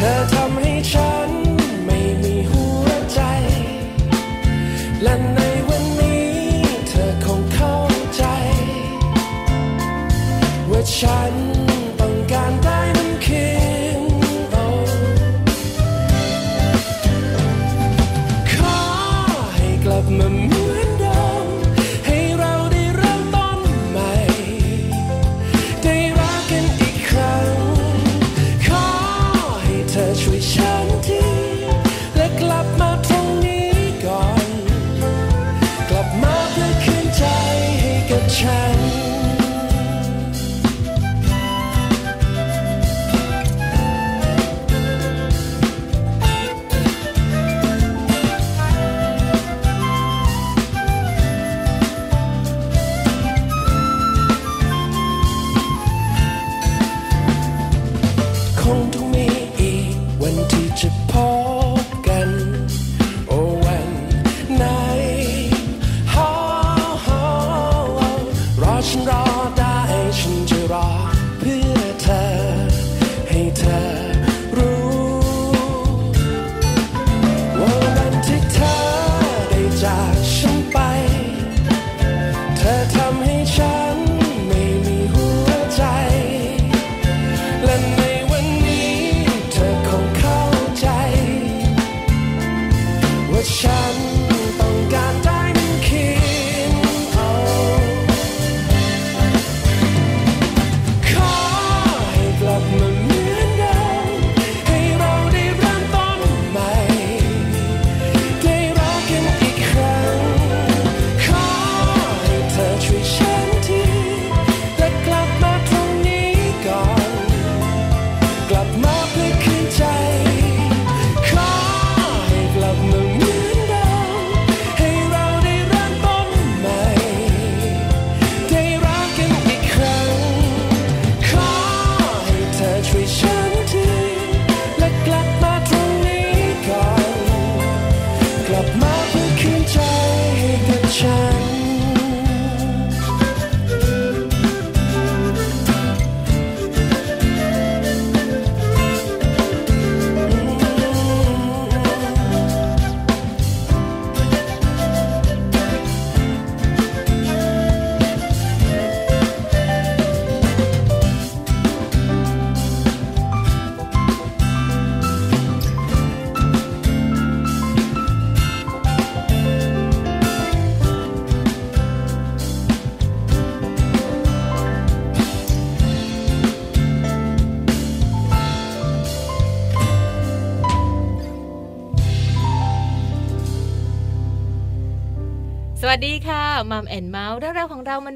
[0.00, 0.39] turtle.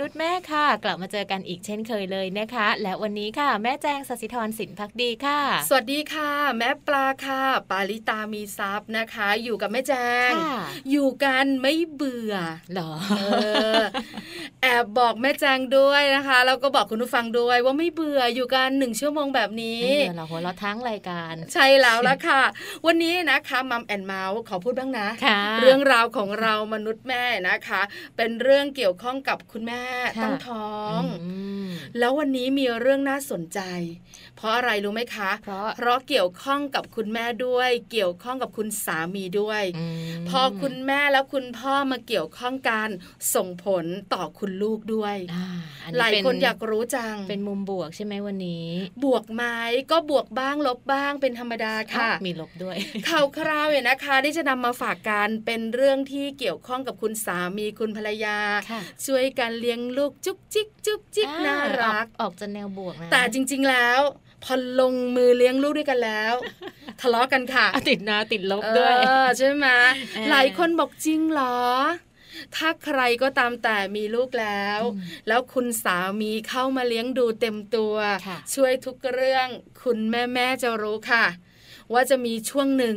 [0.04, 9.92] นุษย์แม่ค่ะ กลับมาเจอกันอีกเช่นเคยเลยนะคะ และวันนี้ค่ะ แม่แจงสศิธรสินพักดีค่ะ สวัสดีค่ะ แม่ปลาค่ะ ปาลิตามีซับนะคะ อยู่กับแม่แจ
[10.30, 10.56] งค่ะ
[10.90, 12.34] อยู่กันไม่เบื่อ
[12.72, 13.14] เหรอเอ
[13.80, 13.82] อ
[14.64, 22.42] แอบบอกแม่แจงด้วยนะคะแล้วก็บอกคุณผู้ฟังด้วยว่าไม่เบื่ออยู่กันหนึ่งชั่วโมงแบบนี้ไม่เบื่อเราหัวเราะทั้งรายการ ใช่แล้วละค่ะ
[22.86, 27.82] วันนี้นะคะมัมแอนเมาส์ขอพูดบ้างนะค่ะเรื่องราวของเรามนุษย์แม่นะคะ
[28.16, 29.84] เป็นเรื่องเกี่ยวข้องกับคุณแม่
[30.18, 31.34] ค่ะตั้งท้องอื
[31.64, 31.66] ม
[31.98, 33.60] แล้ววันนี้มีเรื่องน่าสนใจ
[34.36, 39.62] เพราะอะไรรู้ไหมคะ เพราะเพราะเกี่ยวข้องกับคุณแม่ด้วย เกี่ยวข้องกับคุณสามีด้วย
[40.24, 42.88] มพอคุณแม่แล้วคุณพ่อมาเกี่ยวข้องกัน
[43.34, 43.84] ส่งผล
[44.14, 45.46] ต่อคุณลูกด้วยอ่า
[45.84, 48.68] อัหลายเป็คนอยากรู้จัง เป็นมุมบวกใช่ไหมวันนี้
[49.04, 49.44] บวกไหม
[49.90, 52.76] ก็บวกบ้างลบบ้างเป็นธรรมดาค่ะอ้าวมีลบด้วย
[53.08, 58.38] ข่าวคราวเนี่ยนะคะ ที่จะนำมาฝากกันเป็นเรื่องที่เกี่ยวข้องกับคุณสามีคุณภรรยา
[58.70, 64.00] ค่ะช่วยกันเลี้ยงลูกจุ๊กจิ๊กจุ๊กจิ๊กอ่น่ารักออออกจะแนวบวกนะแต่จริง ๆแล้ว
[64.44, 66.34] พอลงมือเลี้ยงลูกด้วยกันแล้ว
[67.00, 69.66] ทะเลาะกันค่ะอะติดนะติดลบด้วยเออใช่ไหม
[70.14, 71.58] เออหลายคนบอกจริงเหรอ
[72.56, 77.94] ถ้าใครก็ตามแต่มีลูกแล้วอืมแล้วคุณสามีเข้ามาเลี้ยงดูเต็มตัว
[78.26, 79.48] ค่ะช่วยทุกเรื่อง
[79.82, 81.24] คุณแม่แม่ๆจะรู้ค่ะ
[81.92, 82.96] ว่าจะมีช่วงหนึ่ง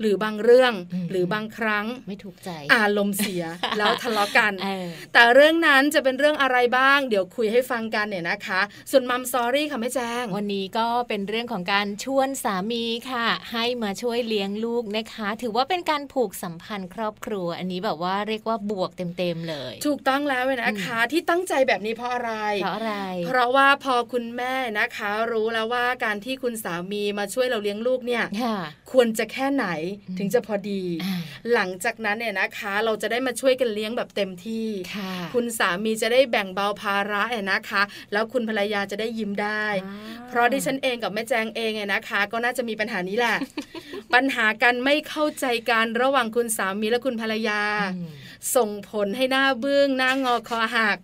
[0.00, 3.44] หรือบางเรื่องอืมหรือบางครั้งไม่ถูกใจ อารมณ์เสีย
[3.78, 8.60] แล้วทะเลาะกันเออแต่เรื่องนั้นจะเป็นเรื่องอะไรบ้าง เดี๋ยวคุยให้ฟังกันเนี่ยนะคะ
[8.90, 22.32] ส่วนมัมซอรี่ค่ะแม่แจ้ง วันนี้ก็เป็นเรื่องของการชวนสามีค่ะ ให้มาช่วยเลี้ยงลูกนะคะ ถือว่าเป็นการผูกสัมพันธ์ครอบครัว อันนี้แบบว่าเรียกว่าบวกเต็มๆเลย ถูกต้องแล้วเลยนะคะ ที่ตั้งใจแบบนี้เพราะอะไร
[22.62, 22.94] เพราะอะไร
[23.26, 28.58] เพราะว่าพอคุณแม่นะคะ รู้แล้วว่าการที่คุณสามีมาช่วยเราเลี้ยงลูกเนี่ยค่ะ
[28.92, 29.83] ควรจะแค่ไหนอืม
[30.18, 31.14] ถึงจะพอดีอ่า
[31.52, 37.82] หลังจากนั้นเนี่ยนะคะ เราจะได้มาช่วยกันเลี้ยงแบบเต็มที่ค่ะคุณสามีจะได้แบ่งเบาภาระเนี่ยนะคะ
[38.12, 43.36] แล้วคุณภรรยาจะได้ยิ้มได้อ่าเพราะดิฉันเองกับแม่แจงเองเนี่ยนะคะ ก็น่าจะมีปัญหานี้แหละ
[44.14, 47.60] ปัญหากันไม่เข้าใจกันระหว่างคุณสามีและคุณภรรยา
[47.94, 48.08] อืม
[48.56, 50.98] ส่งผลให้หน้าบึ้งหน้างอคอหัก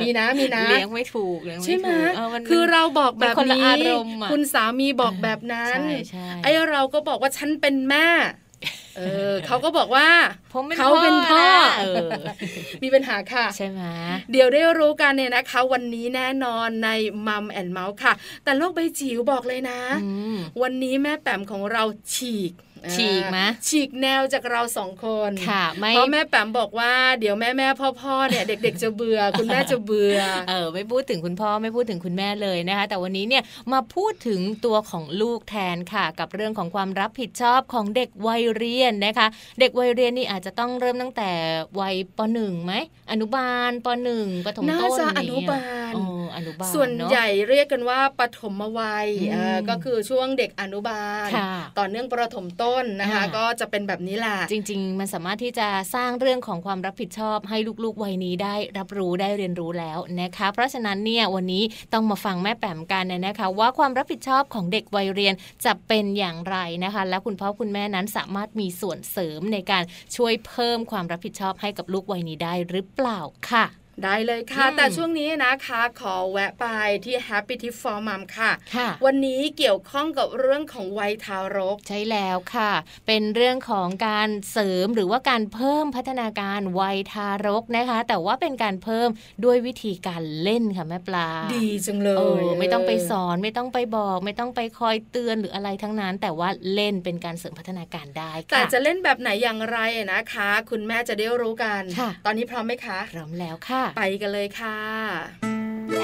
[0.00, 8.08] มีนะมีนะเลี้ยงไม่ถูกเลี้ยงไม่ใช่ไหมถูกเออมันคือเราบอกแบบมันคนละนี้อารมณ์อะคุณสามีบอกแบบนั้นใช่ใช่ไอ้เราก็บอกว่าฉันเป็นแม่
[8.96, 10.08] เออเขาก็บอกว่า
[10.52, 12.10] ผมเป็นเขาเป็นพ่อนะเออ
[12.82, 13.82] มีปัญหาค่ะ ใช่ไหม
[14.32, 16.88] เดี๋ยวได้รู้กันเนี่ยนะคะ วันนี้แน่นอนใน
[17.26, 18.12] มัมแอนเมาส์ค่ะ
[18.44, 21.82] แต่โลกใบจิ๋วบอกเลยนะอืมวันนี้แม่แปมของเรา
[22.14, 22.52] ฉีก
[22.94, 30.18] ฉีกไหมอ่าฉีกแนวจากเราสองคนค่ะไม่เพราะแม่แปมบอกว่าเดี๋ยวแม่แม่พ่อพ่อๆเนี่ยเด็ก ๆ จะเบื่อคุณแม่จะเบื่อ
[30.48, 33.42] เออไม่พูดถึงคุณพ่อไม่พูดถึงคุณแม่เลยนะคะ แต่วันนี้เนี่ย
[33.72, 39.26] มาพูดถึงตัวของลูกแทนค่ะ กับเรื่องของความรับผิดชอบของเด็กวัยเรียนนะคะ
[39.60, 41.30] เด็กวัยเรียนนี่อาจจะต้องเริ่มตั้งแต่
[41.80, 42.74] วัยปหนึ่งไหม
[43.12, 46.02] อนุบาลปหนึ่งปฐมน่าต้นจะอนุบาลโอ้
[46.36, 52.69] อนุบาลส่วนเอะใหญ่เรียกกันว่าปฐมวัยอืมเอ่อก็คือช่วงเด็กอนุบาลค่ะต่อเนื่องประถมต้น
[53.00, 61.62] นะคะอ่าก็จะเป็นแบบนี้แหละจริง ๆ มันสามารถที่จะสร้างเรื่องของความรับผิดชอบให้ลูกๆวัยนี้ได้รับรู้ได้เรียนรู้แล้วนะคะ เพราะฉะนั้นเนี่ยวันนี้
[61.92, 65.34] ต้องมาฟังแม่แปมกันเนี่ยนะคะ ว่าความรับผิดชอบของเด็กวัยเรียน
[65.64, 69.82] จะเป็นอย่างไรนะคะ และคุณพ่อคุณแม่นั้นสามารถมีส่วนเสริมในการ
[70.16, 73.20] ช่วยเพิ่มความรับผิดชอบให้กับลูกวัยนี้ได้หรือเปล่า
[73.50, 73.64] ค่ะ
[74.04, 76.66] ได้เลยค่ะอืมแต่ช่วงนี้นะคะ ขอแวะไป
[77.04, 82.72] ที่ Happy Tip for Mom ค่ะค่ะ วันนี้เกี่ยวข้องกับเรื่องของวัยทารก ใช่แล้วค่ะ
[83.06, 89.08] เป็นเรื่องของการเสริมหรือว่าการเพิ่มพัฒนาการวัยทารกนะคะ แต่ว่าเป็นการเพิ่ม
[89.44, 99.78] ด้วยวิธีการเล่นค่ะแม่ปลา ดีจังเลเอยอไม่ต้องไปสอนไม่ต้องไปบอก ไม่ต้องไปคอยเตือนหรืออะไรทั้งนั้น แต่ว่าเล่นเป็นการเสริมพัฒนาการได้แต่ค่ะจะเล่นแบบไหนอย่างไร
[100.12, 104.78] นะคะ คุณแม่จะได้รู้กันค่ะตอนนี้พร้อมไหมคะพร้อมแล้วค่ะไปกันเลยค่ะ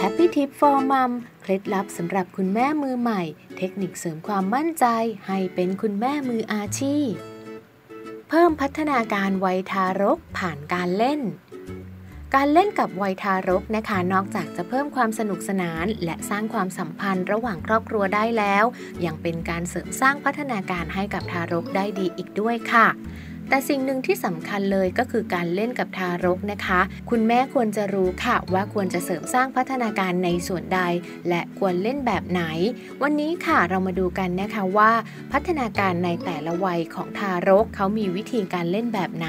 [0.00, 1.11] Happy Tip for Mom
[1.43, 3.23] เคล็ดลับสำหรับคุณแม่มือใหม่
[3.59, 4.87] เทคนิคเสริมความมั่นใจ
[5.26, 7.11] ให้เป็นคุณแม่มืออาชีพ
[8.28, 11.21] เพิ่มพัฒนาการวัยทารกผ่านการเล่น
[12.35, 18.64] การเล่นกับวัยทารกนะคะ นอกจากจะเพิ่มความสนุกสนาน และสร้างความสัมพันธ์ระหว่างครอบครัวได้แล้ว
[19.05, 22.87] ยังเป็นการเสริมสร้างพัฒนาการให้กับทารกได้ดีอีกด้วยค่ะ
[23.48, 30.80] แต่สิ่งหนึ่งที่สำคัญเลยก็คือการเล่นกับทารกนะคะ คุณแม่ควรจะรู้ค่ะว่าควรจะเสริมสร้างพัฒนาการในส่วนใด
[31.28, 32.42] และควรเล่นแบบไหน
[33.02, 34.92] วันนี้ค่ะเรามาดูกันนะคะว่า
[35.32, 39.28] พัฒนาการในแต่ละวัยของทารกเขามีวิธีการเล่นแบบไหน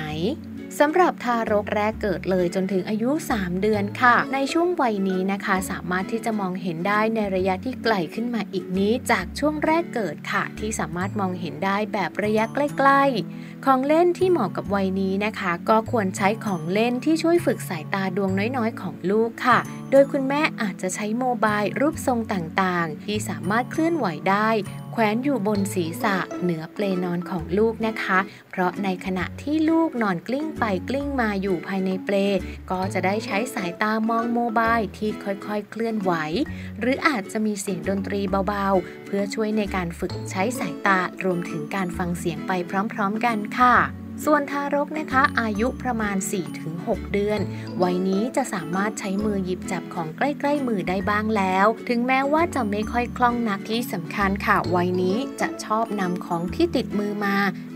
[0.81, 19.59] สำหรับทารกแรกเกิดเลยจนถึงอายุ 3 เดือนค่ะ ในช่วงวัยนี้นะคะ สามารถที่จะมองเห็นได้ในระยะที่ไกลขึ้นมาอีกนี้จากช่วงแรกเกิดค่ะ ที่สามารถมองเห็นได้แบบระยะใกล้ๆ ของเล่นที่เหมาะกับวัยนี้นะคะ ก็ควรใช้ของเล่นที่ช่วยฝึกสายตาดวงน้อยๆ ของลูกค่ะ
[19.91, 24.49] โดยคุณแม่อาจจะใช้โมบายรูปทรงต่างๆ ที่สามารถเคลื่อนไหวได้
[24.99, 28.19] แขวนอยู่บนศีรษะเหนือเปลนอนของลูกนะคะ
[28.51, 32.15] เพราะในขณะที่ลูกนอนกลิ้งไปกลิ้งมาอยู่ภายในเปล
[32.71, 36.11] ก็จะได้ใช้สายตามองโมบายที่ค่อยๆ เคลื่อนไหว
[36.79, 42.51] หรืออาจจะมีเสียงดนตรีเบาๆ เพื่อช่วยในการฝึกใช้สายตารวมถึงการฟังเสียงไป
[42.93, 43.75] พร้อมๆกันค่ะ
[44.25, 46.15] ส่วนทารกนะคะอายุประมาณ
[46.63, 47.39] 4-6 เดือน
[47.83, 57.35] วัยนี้จะสามารถใช้มือหยิบจับของใกล้ ๆ มือได้บ้างแล้ว ถึงแม้ว่าจะไม่ค่อยคล่องนักที่สำคัญค่ะ วัยนี้จะชอบนำของที่ติดมือมา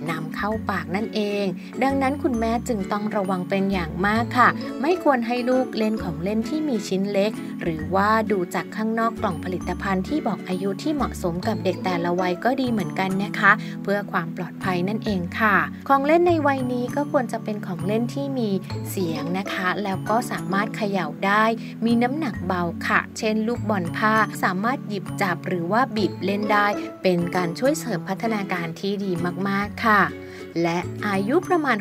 [0.10, 1.46] นำเข้าปากนั่นเอง
[1.84, 4.50] ดังนั้นคุณแม่จึงต้องระวังเป็นอย่างมากค่ะ
[4.82, 7.32] ไม่ควรให้ลูกเล่นของเล่นที่มีชิ้นเล็ก
[7.62, 13.52] หรือว่าดูจากข้างนอกกล่องผลิตภัณฑ์ที่บอกอายุที่เหมาะสมกับเด็กแต่ละวัยก็ดีเหมือนกันนะคะ
[13.84, 15.56] เพื่อความปลอดภัยนั่นเองค่ะ
[15.88, 18.50] ของเล่นในวัยนี้ก็ควรจะเป็นของเล่นที่มี
[18.90, 21.44] เสียงนะคะ แล้วก็สามารถเขย่าได้
[21.86, 26.68] มีน้ำหนักเบาค่ะ เช่น ลูกบอลผ้าสามารถหยิบจับหรือว่าบีบเล่นได้
[27.04, 29.12] เป็นการช่วยเสริมพัฒนาการที่ดี
[29.48, 30.04] มากๆค่ะค่ะ
[30.64, 31.78] และอายุประมาณ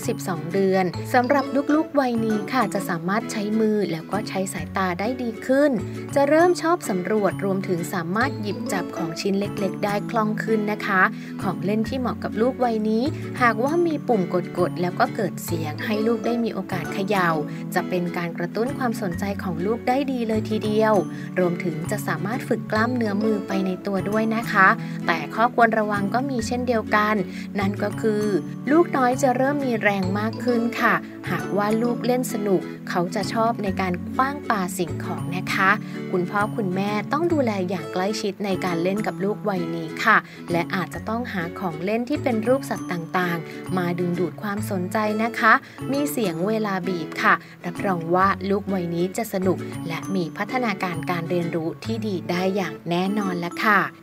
[0.00, 0.84] 6-12 เดือน
[1.14, 5.70] สำหรับลูกๆวัยนี้ค่ะจะสามารถใช้มือแล้วก็ใช้สายตาได้ดีขึ้น
[6.14, 11.02] จะเริ่มชอบสำรวจรวมถึงสามารถหยิบจับของชิ้นเล็กๆ ได้คล่องขึ้นนะคะ
[11.42, 13.04] ของเล่นที่เหมาะกับลูกวัยนี้
[13.42, 14.22] หากว่ามีปุ่ม
[14.58, 17.28] กดๆแล้วก็เกิดเสียงให้ลูกได้มีโอกาสเขยา่า
[17.74, 20.94] จะเป็นการกระตุ้นความสนใจของลูกได้ดีเลยทีเดียว
[21.38, 24.68] รวมถึงจะสามารถฝึกกล้ามเนื้อมือไปในตัวด้วยนะคะ
[25.06, 27.14] แต่ข้อควรระวังก็มีเช่นเดียวกัน
[27.60, 28.32] นั่นก็คือคือ
[28.70, 30.94] ลูกน้อยจะเริ่มมีแรงมากขึ้นค่ะ
[31.30, 35.70] หากว่าลูกเล่นสนุก เขาจะชอบในการคว้างปาสิ่งของนะคะ
[36.12, 40.16] คุณพ่อคุณแม่ต้องดูแลอย่างใกล้ชิดในการเล่นกับลูกวัยนี้ค่ะ
[40.52, 45.52] และอาจจะต้องหาของเล่นที่เป็นรูปสัตว์ต่างๆ มาดึงดูดความสนใจนะคะ
[45.92, 53.80] มีเสียงเวลาบีบค่ะ รับรองว่าลูกวัยนี้จะสนุก และมีพัฒนาการการเรียนรู้ที่ดีได้อย่างแน่นอนแล้วค่ะ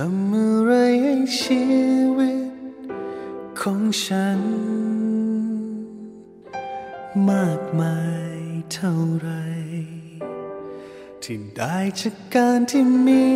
[0.00, 0.72] ทำอะไร
[1.02, 1.64] ให้ชี
[2.16, 2.50] วิต
[3.60, 4.40] ของฉัน
[7.30, 8.00] มากมา
[8.36, 8.38] ย
[8.72, 9.30] เท่าไร
[11.22, 13.26] ที่ได้จากการที่มี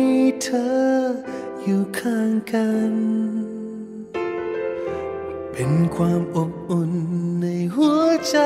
[0.43, 0.71] เธอ
[1.63, 2.93] อยู่ข้างกัน
[5.51, 6.91] เป็นความอบอุ่น
[7.41, 8.37] ในหัวใจ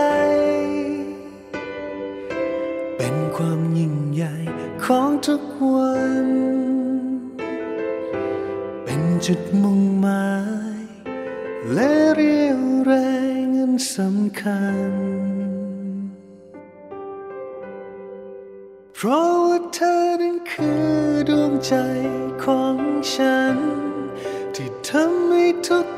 [2.98, 4.36] เป็นความยิ่งใหญ่
[4.86, 5.42] ของทุก
[5.74, 5.96] วั
[6.26, 6.65] น
[9.24, 10.30] จุดมุ่งหมา
[10.80, 10.82] ย
[11.74, 12.94] และเรียวแร
[13.44, 14.92] งอันสำคัญ
[18.96, 20.88] เพราะว่าเธอนั้นคือ
[21.30, 21.74] ดวงใจ
[22.44, 22.78] ของ
[23.14, 23.58] ฉัน
[24.56, 25.46] ที่ทำให้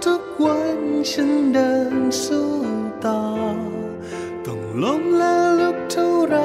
[0.06, 0.80] ทุกๆวัน
[1.12, 2.50] ฉันเดินสู้
[3.06, 3.22] ต่อ
[4.46, 6.36] ต้องล้มและลุกเท่าไร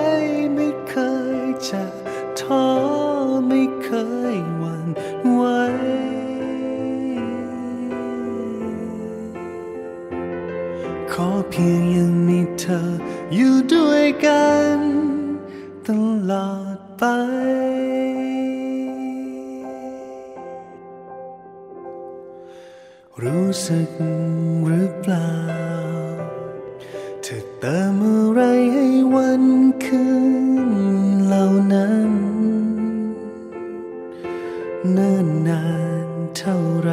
[0.55, 0.95] ไม่เค
[1.39, 1.83] ยจะ
[2.41, 2.67] ท้อ
[3.49, 3.89] ไม่เค
[4.21, 4.22] ย
[11.55, 12.81] เพียงยังมีเธอ
[13.35, 14.79] อยู่ด้วยกัน
[15.87, 15.89] ต
[16.31, 17.03] ลอดไป
[23.23, 23.91] รู้สึก
[24.65, 25.33] หรือเปล่า
[27.23, 28.41] เธอเติมอะไร
[28.73, 29.45] ให้วัน
[29.85, 30.05] คื
[30.69, 30.73] น
[31.27, 32.11] เหล่านั้น
[34.93, 35.65] เนิ่นนา
[36.07, 36.91] นเท่าไร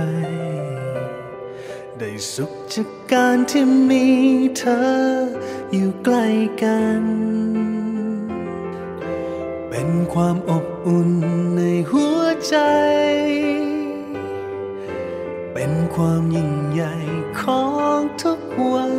[1.99, 2.58] ได้สุข
[3.15, 4.05] การที่มี
[4.57, 4.87] เธอ
[5.71, 6.27] อยู่ใกล้
[6.63, 7.03] กัน
[9.69, 11.11] เป็นความอบอุ่น
[11.55, 11.61] ใน
[11.91, 12.57] หัวใจ
[15.53, 16.95] เป็นความยิ่งใหญ่
[17.41, 17.65] ขอ
[17.97, 18.39] งทุก
[18.71, 18.97] วัน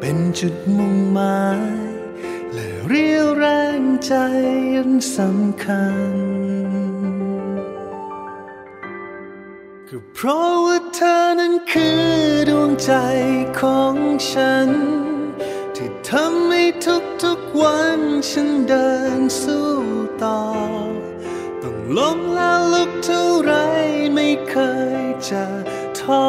[0.00, 1.78] เป็นจุดมุ่งหมาย
[2.52, 3.46] และเรียวแร
[3.80, 4.14] งใจ
[4.76, 6.37] อันสำคัญ
[9.92, 12.02] ก็เพราะว่าเธอนั้นคือ
[12.48, 12.92] ดวงใจ
[13.60, 13.96] ของ
[14.30, 14.70] ฉัน
[15.76, 16.64] ที่ทำให้
[17.22, 19.68] ทุกๆวันฉันเดินสู้
[20.22, 20.40] ต่อ
[21.62, 23.52] ต้องล้มแล้วลุกเท่าไร
[24.14, 24.54] ไม่เค
[25.00, 25.44] ยจะ
[26.00, 26.24] ท้อ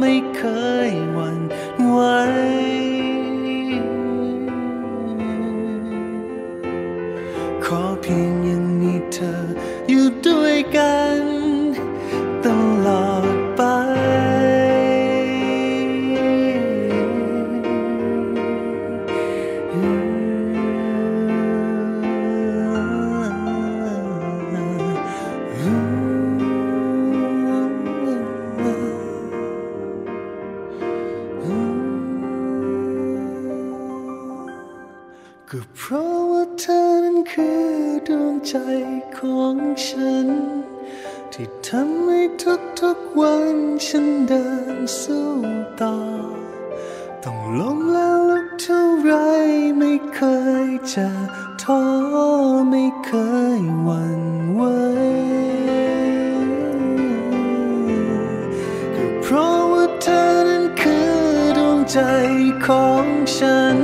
[0.00, 0.42] ไม่เค
[0.88, 1.40] ยหวั่น
[1.86, 1.98] ไหว
[39.84, 40.28] ฉัน
[41.32, 42.20] ที่ทำให้
[42.80, 44.46] ทุกๆวันฉันเดิ
[44.76, 45.28] นสู้
[45.80, 45.96] ต่อ
[47.24, 49.12] ต้องล้มแล้วลุกเท่าไร
[49.78, 50.20] ไม่เค
[50.66, 51.08] ยจะ
[51.62, 51.82] ท้อ
[52.70, 53.12] ไม่เค
[53.58, 54.22] ยหวั่น
[54.54, 54.62] ไหว
[58.94, 61.12] ก็เพราะว่าเธอนั้นคือ
[61.58, 61.98] ดวงใจ
[62.66, 63.81] ของฉัน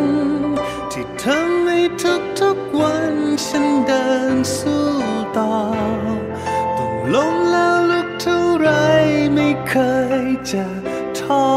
[11.29, 11.49] ท้อ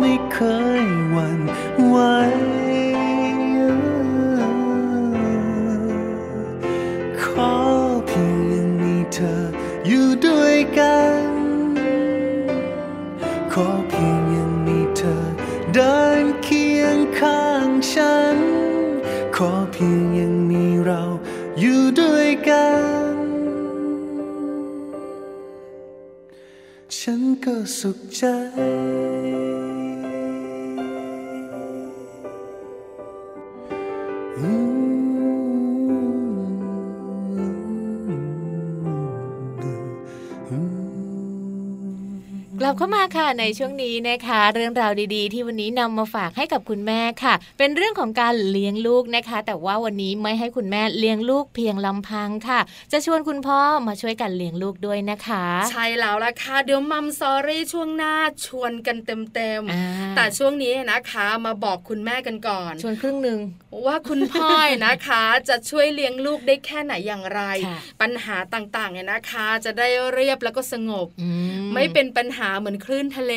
[0.00, 0.38] ไม่เค
[0.84, 1.40] ยหวั่น
[1.88, 1.96] ไหว
[7.22, 7.52] ขอ
[8.06, 9.34] เพียงยังมีเธอ
[9.86, 11.24] อยู่ด้วยกัน
[13.52, 15.16] ขอเพียงยังมีเธอ
[15.74, 18.38] เดินเคียงข้างฉัน
[19.36, 21.02] ขอเพียงยังมีเรา
[21.60, 22.66] อยู่ด้วยกั
[23.12, 23.14] น
[26.98, 28.24] ฉันก็สุขใจ
[42.80, 52.60] เข้ามาค่ะในช่วงนี้นะคะ เรื่องราวดีๆ ที่วันนี้นำมาฝากให้กับคุณแม่ค่ะ เป็นเรื่องของการเลี้ยงลูกนะคะ แต่ว่าวันนี้ไม่ให้คุณแม่เลี้ยงลูกเพียงลำพังค่ะ
[52.92, 58.14] จะชวนคุณพ่อมาช่วยกันเลี้ยงลูกด้วยนะคะ ใช่แล้วล่ะค่ะเดี๋ยวมัมซอรี่ช่วงหน้า
[58.46, 63.38] ชวนกันเต็มอ่าๆแต่ช่วงนี้นะคะมาบอกคุณแม่กันก่อน ชวนครึ่งหนึ่ง
[63.86, 64.48] ว่าคุณพ่อ
[64.86, 71.28] นะคะ จะช่วยเลี้ยงลูกได้แค่ไหนอย่างไรค่ะปัญหาต่างๆเนี่ยนะคะ จะได้เรียบแล้วก็สงบอื
[71.74, 73.34] ไม่เป็นปัญหาเหมือนคลื่นทะเล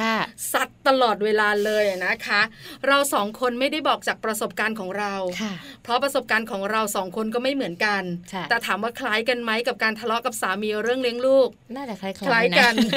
[0.00, 0.16] ค่ะ
[0.52, 2.40] ซัดตลอดเวลาเลยนะคะ
[2.86, 12.88] เราสองคนไม่ได้บอกจากประสบการณ์ของเราค่ะเพราะประสบการณ์ของเราสองคนก็ไม่เหมือนกันค่ะแต่ถามว่าคล้ายกันไหมกับการทะเลาะกับสามีเรื่องเลี้ยงลูก น่าจะคล้ายคล้ายๆกันน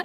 [0.00, 0.04] ะ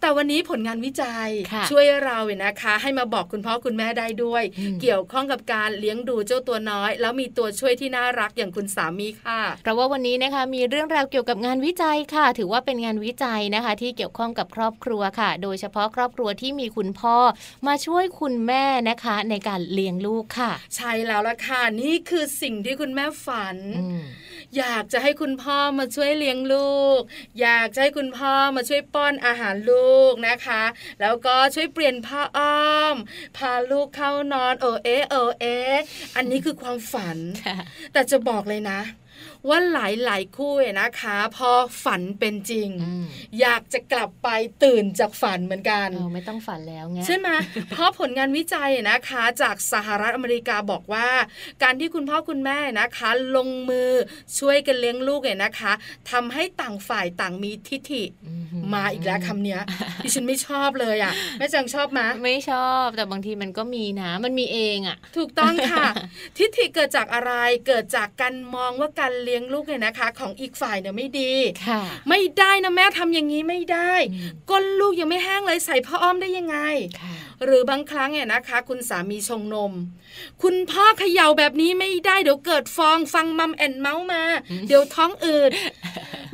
[0.00, 17.16] แต่วันนี้ผลงานวิจัยค่ะช่วยเราเนี่ยนะคะ ให้มาบอกคุณพ่อคุณแม่ได้ด้วยอืมเกี่ยวข้องกับการเลี้ยงดูเจ้าตัวน้อย แล้วมีตัวช่วยที่น่ารักอย่างคุณสามีค่ะเพราะว่าวันนี้นะคะมีเรื่องราวเกี่ยวกับงานวิจัยค่ะ ถือว่าเป็นงานวิจัยนะคะ ที่เกี่ยวข้องกับครอบครัวค่ะ โดยเฉพาะครอบครัวที่มีคุณพ่อ
[17.66, 24.02] มาช่วยคุณแม่นะคะ ในการเลี้ยงลูกค่ะ ใช่แล้วล่ะค่ะ นี่คือสิ่งที่คุณแม่ฝันอืม
[24.58, 27.00] อยากจะให้คุณพ่อมาช่วยเลี้ยงลูก
[27.40, 30.62] อยากจะให้คุณพ่อมาช่วยป้อนอาหารลูกนะคะ
[31.00, 32.96] แล้วก็ช่วยเปลี่ยนผ้าอ้อม
[33.36, 35.80] พาลูกเข้านอนเออเอะเออเอะ
[36.16, 37.56] อันนี้คือความฝันค่ะ
[37.92, 38.80] แต่จะบอกเลยนะ
[39.48, 41.50] ว่าหลายหลายๆคู่เนี่ยนะคะ พอ
[41.84, 43.06] ฝันเป็นจริงอืม
[43.40, 44.28] อยากจะกลับไป
[44.64, 47.28] ตื่นจากฝันเหมือนกันเออไม่ต้องฝันแล้วไงใช่ไหม
[47.70, 51.08] เพราะผลงานวิจัยนะคะ จากสหรัฐอเมริกาบอกว่า
[51.62, 53.90] การที่คุณพ่อคุณแม่นะคะ ลงมือ
[54.38, 55.72] ช่วยกันเลี้ยงลูกเนี่ยนะคะ
[56.10, 58.32] ทำให้ต่างฝ่ายต่างมีทิฐิอื
[58.74, 59.60] มาอีกแล้วคำเนี้ย
[60.04, 65.86] ดิฉันไม่ชอบเลยอะแม่จังชอบไหมไม่ชอบแต่บางทีมันก็มีนะมันมีเองอะ ถูกต้องค่ะ
[66.38, 67.32] ทิฏฐิเกิดจากอะไร
[67.66, 71.32] เกิดจากการมองว่าการเลี้ยงลูกเนี่ยนะคะ ของอีกฝ่ายเนี่ยไม่ดี
[71.66, 76.56] ค่ะไม่ได้นะแม่ทำอย่างนี้ไม่ได้อืมก้นลูกยังไม่แห้งเลยใส่ผ้าอ้อมได้ยังไง
[77.00, 77.14] ค่ะ
[77.44, 79.72] หรือบางครั้งเนี่ยนะคะ คุณสามีชงนม
[80.42, 84.22] คุณพ่อเขย่าแบบนี้ไม่ได้เดี๋ยวเกิดฟองฟังมัมแอนเมาส์มา
[84.68, 85.52] เดี๋ยวท้องอืด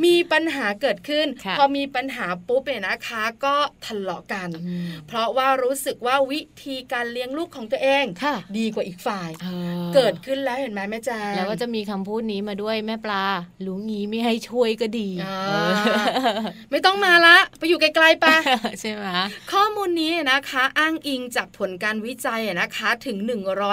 [0.04, 9.46] มีปัญหาเกิดขึ้นค่ะพอมีปัญหาปุ๊บเนี่ยนะคะ ก็ทะเลาะกันอืมเพราะว่ารู้สึกว่าวิธีการเลี้ยงลูกของตัวเองค่ะดีกว่าอีกฝ่ายอ
[9.82, 13.24] อเกิดขึ้นแล้วเห็นไหมแม่แจงแล้วก็จะมีคำพูดนี้มาด้วยแม่ปลา
[13.66, 18.26] รู้งี้ไม่ให้ช่วยก็ดีอ่าเออไม่ต้องมาละ ไปอยู่ไกลๆไป
[18.80, 19.06] ใช่ไหม
[19.52, 23.16] ข้อมูลนี้นะคะอ้างอิงจากผลการวิจัยนะคะถึง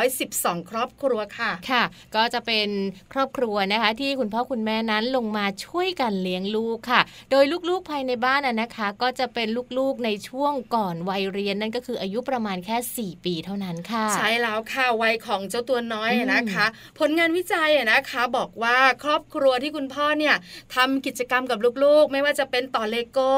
[0.08, 1.84] 112 ครอบครัวค่ะค่ะ
[2.16, 2.68] ก็จะเป็น
[3.14, 9.48] ครอบครัวนะคะ ที่คุณพ่อคุณแม่นั้นลงมาช่วยกันวันเลี้ยงลูกค่ะ โดยลูกๆภายในบ้านน่ะนะคะ ก็จะเป็น
[9.78, 16.66] ลูกๆในช่วงก่อนวัยเรียนนั่นก็คืออายุประมาณแค่ 4 ปีเท่านั้นค่ะ ใช่แล้วค่ะวัยของเจ้าตัวน้อยอืมนะคะ
[17.00, 20.36] ผลงานวิจัยอะนะคะบอกว่าครอบครัวที่คุณพ่อเนี่ย
[20.76, 23.34] ทำกิจกรรมกับลูกๆ ไม่ว่าจะเป็นต่อเลโก้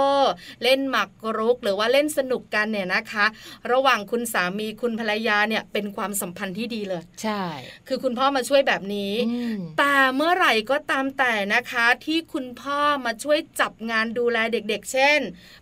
[0.63, 3.25] เล่นหมากรุก หรือว่าเล่นสนุกกันเนี่ยนะคะ
[3.71, 7.43] ระหว่างคุณสามีคุณภรรยาเนี่ยเป็นความสัมพันธ์ที่ดีเลย ใช่
[7.87, 12.64] คือคุณพ่อมาช่วยแบบนี้อืมแต่เมื่อไหร่ก็ตามแต่นะคะที่คุณพ่อ
[13.05, 15.19] มาช่วยจับงานดูแลเด็ก ๆ เช่น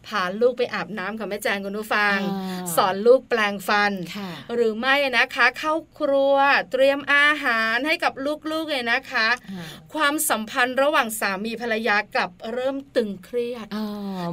[0.07, 6.35] พาลูกไปอาบน้ำกับแม่แจงคุณผู้ฟังอ่าสอนลูกแปลงฟันค่ะหรือไม่นะคะ เข้าครัว
[6.71, 8.13] เตรียมอาหารให้กับ
[8.51, 13.85] ลูกๆเลยนะคะอ่าความสัมพันธ์ระหว่างสามีภรรยากลับเริ่มตึงเครียดอ๋อ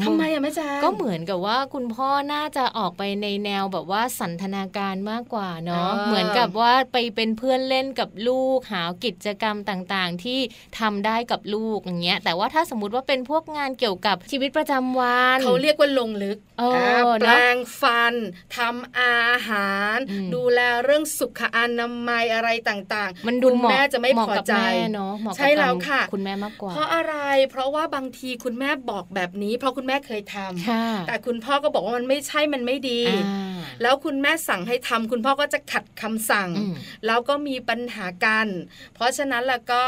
[0.04, 10.40] ทำไมอะแม่แจงก็เหมือนกับว่าคุณพ่อน่าจะออกไปในแนวแบบว่าสันทนาการมากกว่าเนาะอ่าเหมือนกับว่าไปเป็นเพื่อนเล่นกับลูกหากิจกรรมต่างๆ ที่
[10.78, 18.14] ทำได้กับลูกอย่างเงี้ยแต่ว่าถ้าสมมติว่าเป็นพวกงานเกี่ยวกับชีวิตประจำวันเขาเรียกว่าลงลึกเอออ่าเนอะแปลงฟัน
[18.57, 19.18] ทำอา
[19.49, 27.14] หารอืมดูแลเรื่องสุขอนามัยอะไรต่างๆ มันดูคุณเหมาะแม่จะไม่เหมาะพอกับใจแม่เนาะเหมาะกับใช่แล้วค่ะ คุณแม่มากกว่า เพราะอะไร
[27.51, 36.75] เพราะว่าบางทีคุณแม่บอกแบบนี้ เพราะคุณแม่เคยทำค่ะแต่คุณพ่อก็บอกว่ามันไม่ใช่มันไม่ดีอ่าแล้วคุณแม่สั่งให้ทำคุณพ่อก็จะขัดคำสั่งอืม
[37.07, 38.46] แล้วก็มีปัญหากัน
[38.94, 39.83] เพราะฉะนั้นแล้วก็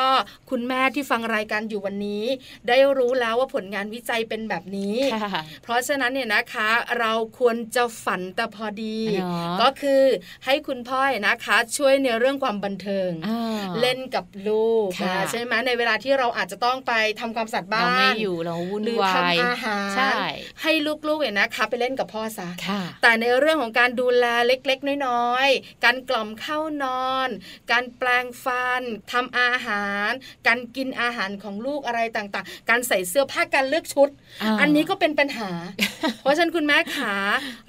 [0.50, 2.24] คุณแม่ที่ฟังรายการอยู่วันนี้
[2.68, 6.70] ได้รู้แล้วว่าผลงานวิจัยเป็นแบบนี้ค่ะเพราะฉะนั้นเนี่ยนะคะ
[7.00, 10.02] เราควรจะฝันแต่พอดีเนาะก็คือ
[10.44, 20.10] ให้คุณพ่อเนี่ยนะคะ ช่วยในเรื่องความบันเทิงอ่าเล่นกับลูกค่ะนะใช่ไหมในเวลาที่เราอาจจะต้องไปทำความสะอาดบ้าเราไม่นอยู่เราวุ่นหรือวายทำอาหารใช่
[20.62, 20.72] ให้
[21.08, 27.28] ลูกๆเนี่ยนะคะไปเล่นกับพ่อซะค่ะแต่ในเรื่องของการดูแลเล็ก ๆ น้อยๆการกล่อมเข้านอน
[27.72, 30.10] การแปลงฟันทำอาหาร
[30.46, 34.08] การกินอาหารของลูกอะไรต่างๆการใส่เสื้อผ้าการเลือกชุด
[34.42, 35.50] อ่าอันนี้ก็เป็นปัญหา
[36.22, 37.14] เพราะฉะนั้นคุณแม่ขา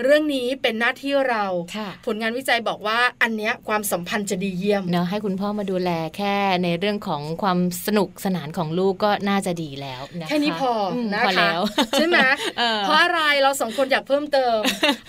[0.04, 11.62] เรื่องนี้เป็นหน้าที่เราค่ะผลงานวิจัยบอกว่าอันเนี้ยความสัมพันธ์จะดีเยี่ยมเนาะให้คุณพ่อมาดูแลแค่ในเรื่องของความสนุกสนานของลูกก็น่าจะดีแล้วนะคะแค่นี้พออมนะพอคะแล้ว
[11.94, 12.18] ใช่ไหม
[12.58, 14.60] เออเพราะอะไรเราสองคนอยากเพิ่มเติม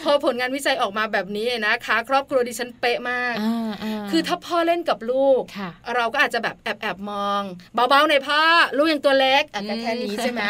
[0.04, 7.42] พอผลงานวิจัยออกมาแบบนี้นะคะ ครอบครัวดิฉันเป๊ะมากอ่าาคือถ้าพ่อเล่นกับลูกค่ะเราก็อาจจะแบบแอบแอบๆมอง
[7.74, 8.40] เบาๆในอยพ่อ
[8.76, 10.42] ลูกยังตัวเล็กอาจจะอืมแค่นี้ใช่ไหม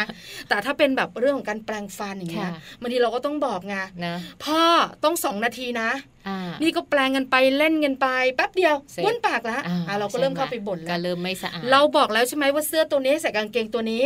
[0.49, 3.75] แต่ถ้าเป็นแบบเรื่องของการแปลงฟันอย่างเงี้ยค่ะบางทีเราก็ต้องบอกไง
[4.05, 4.61] นะพ่อ
[5.03, 5.89] ต้องสองนาทีนะ
[6.27, 14.05] อ่านี่ก็แปลงกันไปเล่นกันไปแป๊บเดียวเสร็จบ้วนปากแล้วอ่อะเราก็เริ่มใช่ไหเข้าไปบ่นก็แล้วเริ่มไม่สะอาดเราบอกแล้วใช่ไหมว่าเสื้อตัวนี้ให้ใส่กางเกงตัวนี้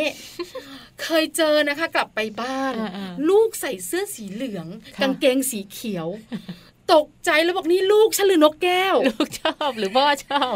[1.03, 6.07] เคยเจอนะคะ กลับไปบ้านอ่าลูกใส่เสื้อสีเหลืองค่ะกางเกงสีเขียว
[6.93, 10.55] ตกใจแล้วบอกนี่ลูกฉันหรือนกแก้ว ลูกชอบหรือพ่อชอบ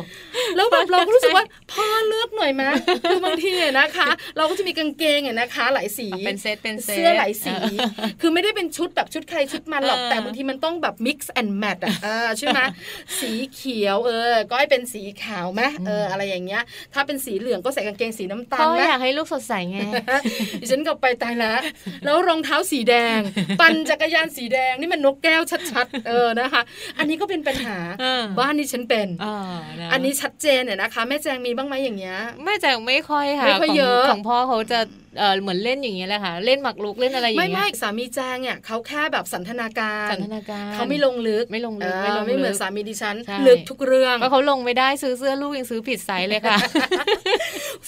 [0.55, 2.63] แล้วแบบเราก็รู้สึกว่าพ่อเลือกหน่อยไหม
[3.09, 12.59] คือบางทีเนี่ยนะคะ เราก็จะมีกางเกงเนี่ยนะคะ หลายสีเป็นเซตเป็นเซตเสื้อหลายสีเออคือไม่ได้เป็นชุดแบบชุดใครชุดมันหรอกเออแต่บางทีมันต้องแบบ mix and match อะอ่าใช่ไหม
[13.19, 16.61] สีเขียวเออ ก็ให้เป็นสีขาวไหมเอออะไรอย่างเงี้ย
[16.93, 19.77] ถ้าเป็นสีเหลืองก็ใส่กางเกงสีน้ำตาพ่ลอไหมอยากให้ลูกสดใสไง
[20.61, 21.59] ดิฉันกลับไปตายแล้ว
[22.05, 23.19] แล้วรองเท้าสีแดง
[23.59, 25.41] ปั่นจักรยานสีแดงนี่มันนกแก้ว
[25.71, 26.61] ชัดๆเออนะคะ
[26.97, 34.79] อันนี้ก็เป็นปัญหาเออบ้านนี้ฉันเป็นอ่าะอันนี้ชัดเจนเนี่ยนะคะ แม่แจงมีบ้างไหมอย่างเงี้ยแม่แจงไม่ค่อยค่ะไม่ค่อยของเยอะของพ่อเขาจะ
[35.19, 46.57] เออเหมือนเล่นอย่างเงี้ยแหละค่ะ เล่นหมากรุกเล่นอะไรอย่าไม่งเงี้ไม่ยสามีแจงเนี่ยเขาแค่แบบสันทนาการสันทนาการเขาไม่ลงลึกไม่ลงลึกเออไม่ลงลึกไม่เหมือนสามีดิฉันใช่ลึกทุกเรื่องเพราะเขาลงไม่ได้ซื้อเสื้อลูกยังซื้อผิดไซส์เลยค่ะ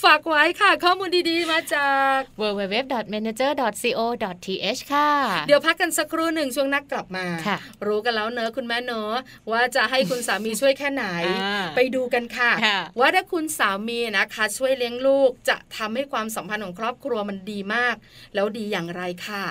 [0.04, 5.10] ฝากไว้ค่ะ ข้อมูลดีๆ มาจาก www.manager.co.th ค่ะ
[5.48, 9.14] เดี๋ยวพักกันสักครู่หนึ่งช่วงนักกลับมาค่ะรู้กันแล้วเนอะคุณแม่เนอะ
[9.52, 17.96] ว่าจะให้คุณสามีช่วยแค่ไหนอ่าไปดูกันค่ะค่ะ ว่าถ้าคุณสามีนะคะ ช่วยเลี้ยงลูกจะทำให้ความสัมพันธ์ของครอบครัวมันดีมาก
[18.36, 19.46] แล้วดีอย่างไรค่ะ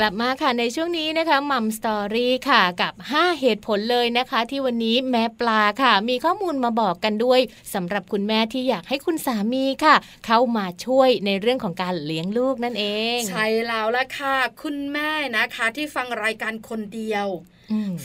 [0.00, 7.40] กลับมาค่ะในช่วงนี้นะคะมัมสตอรี่ค่ะกับ 5 เหตุผลเลยนะคะ ที่วันนี้แม่ปลาค่ะ มีข้อมูลมาบอกกันด้วย
[7.74, 9.94] สำหรับคุณแม่ที่อยากให้คุณสามีค่ะ
[10.26, 12.84] เข้ามาช่วยในเรื่องของการเลี้ยงลูกนั่นเอ
[13.16, 17.26] ง ใช่แล้วละค่ะ คุณแม่นะคะที่ฟังรายการคนเดียว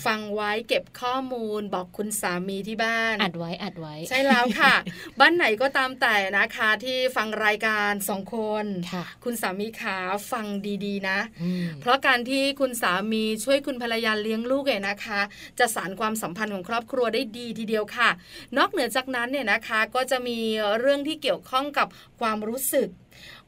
[0.06, 4.74] ฟังไว้เก็บข้อมูล บอกคุณสามีที่บ้านอัดไว้อัดไว้ ใช่แล้วค่ะ
[5.20, 9.98] บ้านไหนก็ตามแต่นะคะที่ฟังรายการสองคนค่ะคุณสามีขา
[10.32, 10.46] ฟัง
[10.86, 15.22] ดีๆนะอืมเพราะการที่คุณสามีช่วยคุณภรรยาเลี้ยงลูกเนี่ยนะคะ
[15.60, 18.10] จะสานความสัมพันธ์ของครอบครัวได้ดีทีเดียวค่ะ
[18.58, 20.40] นอกเหนือจากนั้นเนี่ยนะคะก็จะมี
[20.80, 21.88] เรื่องที่เกี่ยวข้องกับ
[22.20, 22.90] ความรู้สึก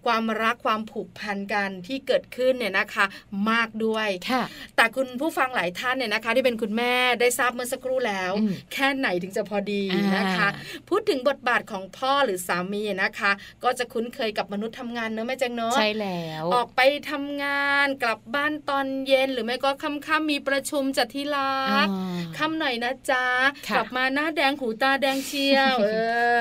[0.05, 3.05] ความรักความผูกพันกันที่เกิดขึ้นเนี่ยนะคะ
[3.49, 4.43] มากด้วยค่ะ
[4.75, 10.47] แต่คุณผู้ฟังหลายท่านเนี่ยนะคะ ที่เป็นคุณแม่ได้ทราบเมื่อสักครู่แล้วอืมแค่ไหนถึงจะพอดีอ่านนะคะ
[10.89, 13.31] พูดถึงบทบาทของพ่อหรือสามีนะคะ
[13.63, 23.25] ก็จะคุ้นเคยกับมนุษย์ทำงานเนอะแม่แจงเนอะใช่แล้ว ออกไปทำงานกลับบ้านตอนเย็นหรือไม่ก็ค่ำๆมีประชุมจัดที่รักอ่าค่ำหน่อยนะจ๊ะ
[23.67, 25.87] ค่ะกลับมาหน้าแดงหูตาแดงเชียวเอ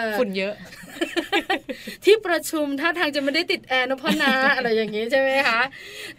[0.04, 0.54] อฝุ่นเยอะ
[2.04, 5.60] ที่ประชุมท่าทางจะไม่ได้ติดแอร์นะพ่อนะอะไรอย่างนี้ใช่ไหมคะ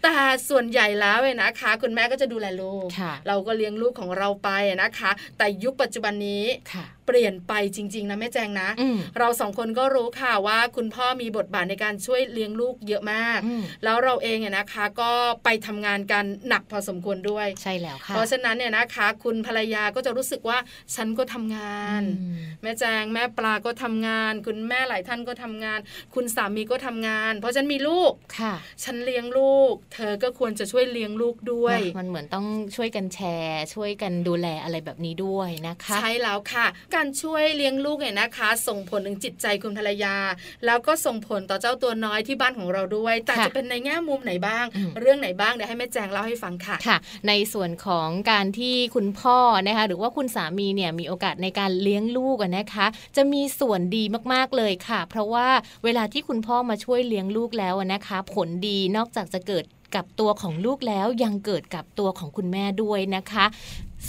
[0.02, 0.14] แต่
[0.48, 4.50] ส่วนใหญ่แล้วเนี่ยนะคะ คุณแม่ก็จะดูแลลูกค่ะเราก็เลี้ยงลูกของเราไป
[4.82, 15.12] นะคะ แต่ยุคปัจจุบันนี้ค่ะเปลี่ยนไปจริง ๆ นะแม่แจงนะอืมเราสองคนก็รู้ค่ะว่าคุณพ่อมีบทบาทในการช่วยเลี้ยงลูกเยอะมากอืมแล้วเราเองเนี่ยนะคะ ก็
[15.44, 20.58] ไปทำงานกันหนักพอสมควรด้วยใช่แล้วค่ะเพราะฉะนั้นเนี่ยนะคะ คุณภรรยาก็จะรู้สึกว่า
[20.94, 25.78] ฉันก็ทำงานอืมแม่แจงแม่ปลาก็ทำงาน คุณแม่หลายท่านก็ทำงาน
[26.14, 40.16] คุณสามีก็ทำงาน เพราะฉันมีลูกค่ะ ฉันเลี้ยงลูก เธอก็ควรจะช่วยเลี้ยงลูกด้วย มันเหมือนต้องช่วยกันแชร์ ช่วยกันดูแลอะไรแบบนี้ด้วยนะคะ ใช่แล้วค่ะการช่วยเลี้ยงลูกเนี่ยนะคะ ส่งผลถึงจิตใจคุณภรรยา
[40.66, 46.96] แล้วก็ส่งผลต่อเจ้าตัวน้อยที่บ้านของเราด้วย แต่ค่ะจะเป็นในแง่มุมไหนบ้างอืมเรื่องไหนบ้างเดี๋ยวให้แม่แจงเล่าให้ฟังค่ะค่ะ
[47.28, 55.48] ในส่วนของการที่คุณพ่อนะคะหรือว่าคุณสามีเนี่ยมีโอกาสในการเลี้ยงลูกอะนะคะ จะมีส่วนดีมากๆเลยค่ะ เพราะว่า
[55.84, 63.44] เวลาที่คุณพ่อมาช่วยเลี้ยงลูกแล้วอะนะคะ ผลดีนอกจากจะเกิดกับตัวของลูกแล้วยังเกิดกับตัวของคุณแม่ด้วยนะคะ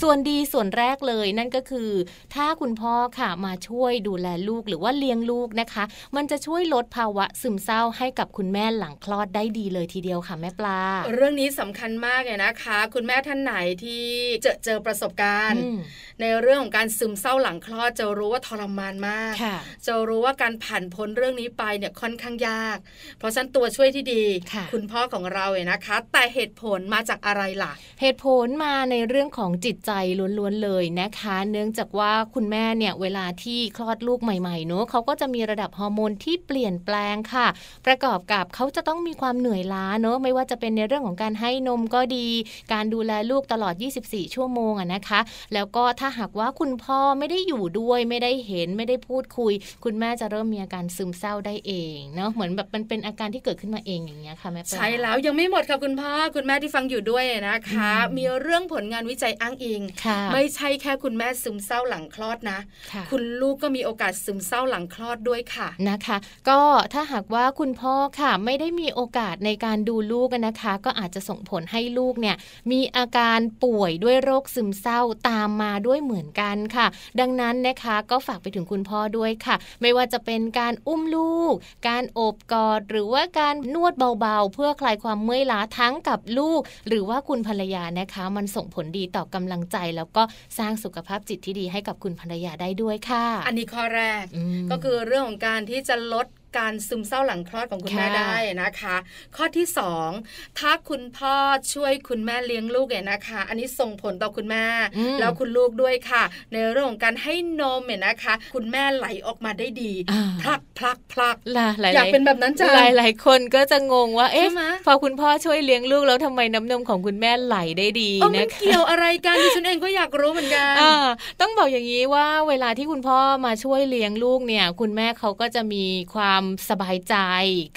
[0.02, 1.90] ส่วนดีส่วนแรกเลยนั่นก็คือ
[2.34, 5.84] ถ้าคุณพ่อค่ะมาช่วยดูแลลูกหรือว่าเลี้ยงลูกนะคะ
[6.16, 10.80] มันจะช่วยลดภาวะซึมเศร้าให้กับคุณแม่หลังคลอดได้ดีเลยทีเดียวค่ะแม่ปลา
[11.14, 13.54] เรื่องนี้สำคัญมากเลยนะคะ คุณแม่ท่านไหน
[13.84, 14.04] ที่
[14.42, 15.78] เจอเจอประสบการณ์อืม
[16.20, 19.56] ในเรื่องของการซึมเศร้าหลังคลอดจะรู้ว่าทรมานมากค่ะ
[19.86, 22.78] จะรู้ว่าการผ่านพ้นเรื่องนี้ไปเนี่ยค่อนข้างยาก
[23.18, 29.92] เพราะฉะนั้นตัวช่วยที่ดีค่ะณพ่อของเราเนี่ยนะคะ แต่เหตุผลมาจากอะไรล่ะ เหตุผลมาในเรื่องของจิตใจ
[30.38, 37.46] ล้วนๆเลยนะคะ เนื่องจากว่าคุณแม่เนี่ยเวลาที่คลอดลูกใหม่ๆเนอะเขาก็จะมีระดับฮอร์โมนที่เปลี่ยนแปลงค่ะ
[37.86, 42.28] ประกอบกับเขาจะต้องมีความเหนื่อยล้าเนอะไม่ว่าจะเป็นในเรื่องของการให้นมก็ดี
[42.72, 45.20] การดูแลลูกตลอด 24 ชั่วโมงอะนะคะ
[45.54, 49.52] แล้วก็ถ้าหากว่าคุณพ่อไม่ได้อยู่ด้วยไม่ได้เห็นไม่ได้พูดคุย
[49.84, 62.58] คุณแม่จะเริ่มมีอาการซึมเศร้าได้เองเนาะเหมือนแบบมันเป็นอาการที่เกิดขึ้นมาเองอย่างเงี้ยค่ะแม่ปลาใช่แล้วยังไม่หมดค่ะคุณพ่อคุณแม่ที่ฟังอยู่ด้วยนะคะอืมมีเรื่องผลงานวิจัยอ้างอิงค่ะไม่ใช่แค่คุณแม่ซึมเศร้าหลังคลอดนะ
[62.92, 66.16] ค่ะคุณลูกก็มีโอกาสซึมเศร้าหลังคลอดด้วยค่ะนะคะ
[66.48, 66.60] ก็
[66.92, 72.36] ถ้าหากว่าคุณพ่อค่ะไม่ได้มีโอกาสในการดูลูกนะคะ ก็อาจจะส่งผลให้ลูกเนี่ย
[72.72, 76.86] มีอาการป่วยด้วยโรคซึมเศร้าตามมาด้วยเหมือนกันค่ะ
[77.20, 81.54] ดังนั้นนะคะก็ฝากไปถึงคุณพ่อด้วยค่ะ ไม่ว่าจะเป็นการอุ้มลูก
[81.88, 90.22] การโอบกอดหรือว่าการนวดเบาๆ เพื่อคลายความเมื่อยล้าทั้งกับลูก หรือว่าคุณภรรยานะคะ มันส่งผลดีต่อกำลังใจ แล้วก็
[90.58, 94.24] สร้างสุขภาพจิตที่ดีให้กับคุณภรรยาได้ด้วยค่ะ อันนี้ข้อแรก
[94.62, 98.96] มก็คือเรื่องของการที่จะลด การซึมเศร้าหลังคลอดของคุณค่ะแม่ได้นะคะ
[99.36, 100.10] ข้อที่สอง
[100.58, 101.34] ถ้าคุณพ่อ
[101.72, 104.64] ช่วยคุณแม่เลี้ยงลูกเนี่ยนะคะ อันนี้ส่งผลต่อคุณแม่
[104.96, 120.94] อืมแล้วคุณลูกด้วยค่ะ ในเรื่องของการให้นมเนี่ยนะคะ คุณแม่ไหลออกมาได้ดีอ่าพลักพลักพลักล่ะหลายๆอยากเป็นแบบนั้นจังหลายหลายๆคนก็จะงงว่าเอ๊ะใช่ไหมพอคุณพ่อช่วยเลี้ยงลูกแล้วทำไมน้ำนมของคุณแม่ไหลได้ดีเออมันะนคะเกี่ยวอะไรกันดิฉันเองก็อยากรู้เหมือนกันอ่า
[121.40, 127.16] ต้องบอกอย่างนี้ว่าเวลาที่คุณพ่อมาช่วยเลี้ยงลูกเนี่ย คุณแม่เขาก็จะมีความสบายใจ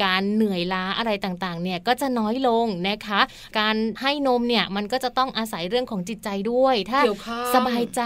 [0.03, 3.21] การเหนื่อยล้าอะไรต่างๆ เนี่ยก็จะน้อยลงนะคะ
[3.59, 8.01] การให้นมเนี่ยมันก็จะต้องอาศัยเรื่องของจิตใจด้วย ถ้าเกี่ยวข้องสบายใจ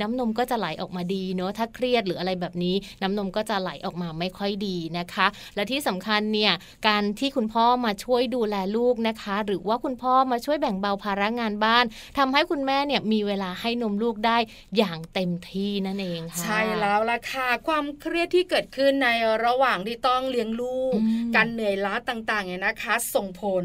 [0.00, 6.52] น้ำนมก็จะไหลออกมาดีเนอะถ้าเครียดหรืออะไรแบบนี้ น้ำนมก็จะไหลออกมาไม่ค่อยดีนะคะ และที่สำคัญเนี่ย
[6.88, 11.84] การที่คุณพ่อมาช่วยดูแลลูกนะคะ หรือว่าคุณพ่อมาช่วยแบ่งเบาภาระงานบ้าน
[12.18, 14.38] ทำให้คุณแม่เนี่ยมีเวลาให้นมลูกได้
[14.76, 19.08] อย่างเต็มที่นั่นเองค่ะใช่แล้วล่ะค่ะความเครียดที่เกิดขึ้นใน
[19.44, 23.64] ระหว่างที่ต้องเลี้ยงลูกอืมการเหนื่อยล้าต่างๆเนี่ยนะคะ ส่งผล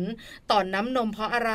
[0.52, 1.54] ต่อนน้ำนมเพราะอะไร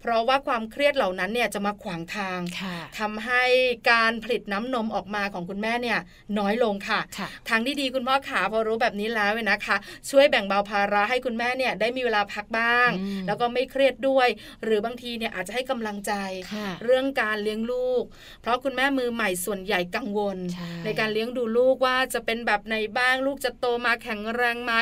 [0.00, 3.42] เพราะว่าความเครียดเหล่านั้นเนี่ยจะมาขวางทางค่ะทำให้
[3.90, 5.98] การผลิตน้ำนมออกมาของคุณแม่เนี่ย
[6.38, 9.76] น้อยลงค่ะค่ะทางที่ดีคุณพ่อขาพอรู้แบบนี้แล้วเนี่ยนะคะ
[10.10, 14.28] ช่วยแบ่งเบาภาระให้คุณแม่เนี่ยได้มีเวลาพักบ้างอืมแล้วก็ไม่เครียดด้วย
[14.64, 16.12] หรือบางทีเนี่ยอาจจะให้กำลังใจ
[16.54, 18.02] ค่ะเรื่องการเลี้ยงลูก
[18.42, 24.72] เพราะคุณแม่มือใหม่ส่วนใหญ่กังวลใช่ในการเลี้ยงดูลูกว่าจะเป็นแบบไหนบ้างลูกจะโตมาแข็งแรงไหม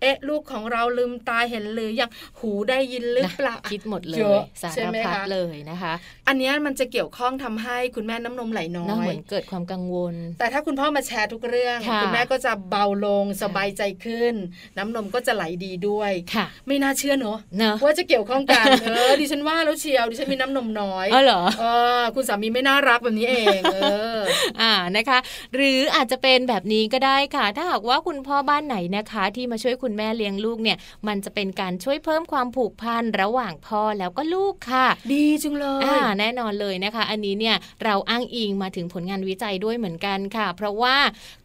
[0.00, 5.94] เอ๊ะ ลูกของเราลืมตาเห็นหรือยังหูได้ยินหรือเปล่าคิดหมดเลยเยอะสาใช่รไหมพัดคะเลยนะคะ
[6.28, 14.34] อันเนี้ยมันจะเกี่ยวข้องทำให้คุณแม่น้ำนมไหลน้อเนาะเหยมือนเกิดความกังวล แต่ถ้าคุณพ่อมาแชร์ทุกเรื่องค่ะณแม่ก็จะเบาลงสบายใจขึ้น
[14.78, 21.64] น้ำนมก็จะไหลดีด้วยค่ะ ไม่น่าเชื่อเนอะเนอะว่าจะเกี่ยวข้องกันเออดิฉันว่าแล้วเชียวดิฉันมีน้ำนมน้อยอ๋อเหรอเอ
[22.00, 23.78] อคุณสามีไม่น่ารักแบบนี้เองเอ
[24.16, 24.18] อ
[24.60, 25.18] อ่านะคะ
[25.54, 40.96] หรืออาจจะเป็นแบบนี้ก็ได้ค่ะ ถ้าหากว่าคุณพ่อบ้านไหนนะคะที่มาช่วยคุณแม่เลี้ยงลูกเนี่ยมันจะเป็นการช่วยเพิ่มความผูกพันระหว่างพ่อแล้วก็ลูกค่ะ ดีจังเลยอ่าแน่นอนเลยนะคะ อันนี้เนี่ยเราอ้างอิงมาถึงผลงานวิจัยด้วยเหมือนกันค่ะ เพราะว่า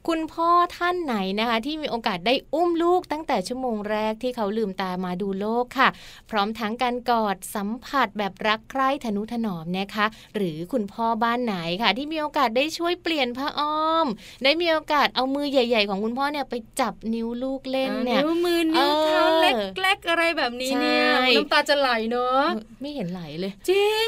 [0.08, 5.90] คุณพ่อท่านไหนนะคะ ที่มีโอกาสได้อุ้มลูกตั้งแต่ชั่วโมงแรกที่เขาลืมตามาดูโลกค่ะ
[6.30, 14.08] พร้อมทั้งการกอดสัมผัสแบบรักใคร่ทนุถนอมนะคะ หรือคุณพ่อบ้านไหนค่ะ ที่มีโอกาสได้ช่วยเปลี่ยนผ้าอ้อม
[14.44, 22.44] ได้มีโอกาสเอามือใหญ่ ๆ ของคุณพ่อเนี่ยไปจับนิ้วลูกเล่นเนี่ยนิ้วมือนิ้วเท้าเออเล็กๆอะไรแบบนี้เนี่ยใช่น้ำตาจะไหลเนอะ
[22.82, 24.08] ไม่เห็นไหลเลย จริง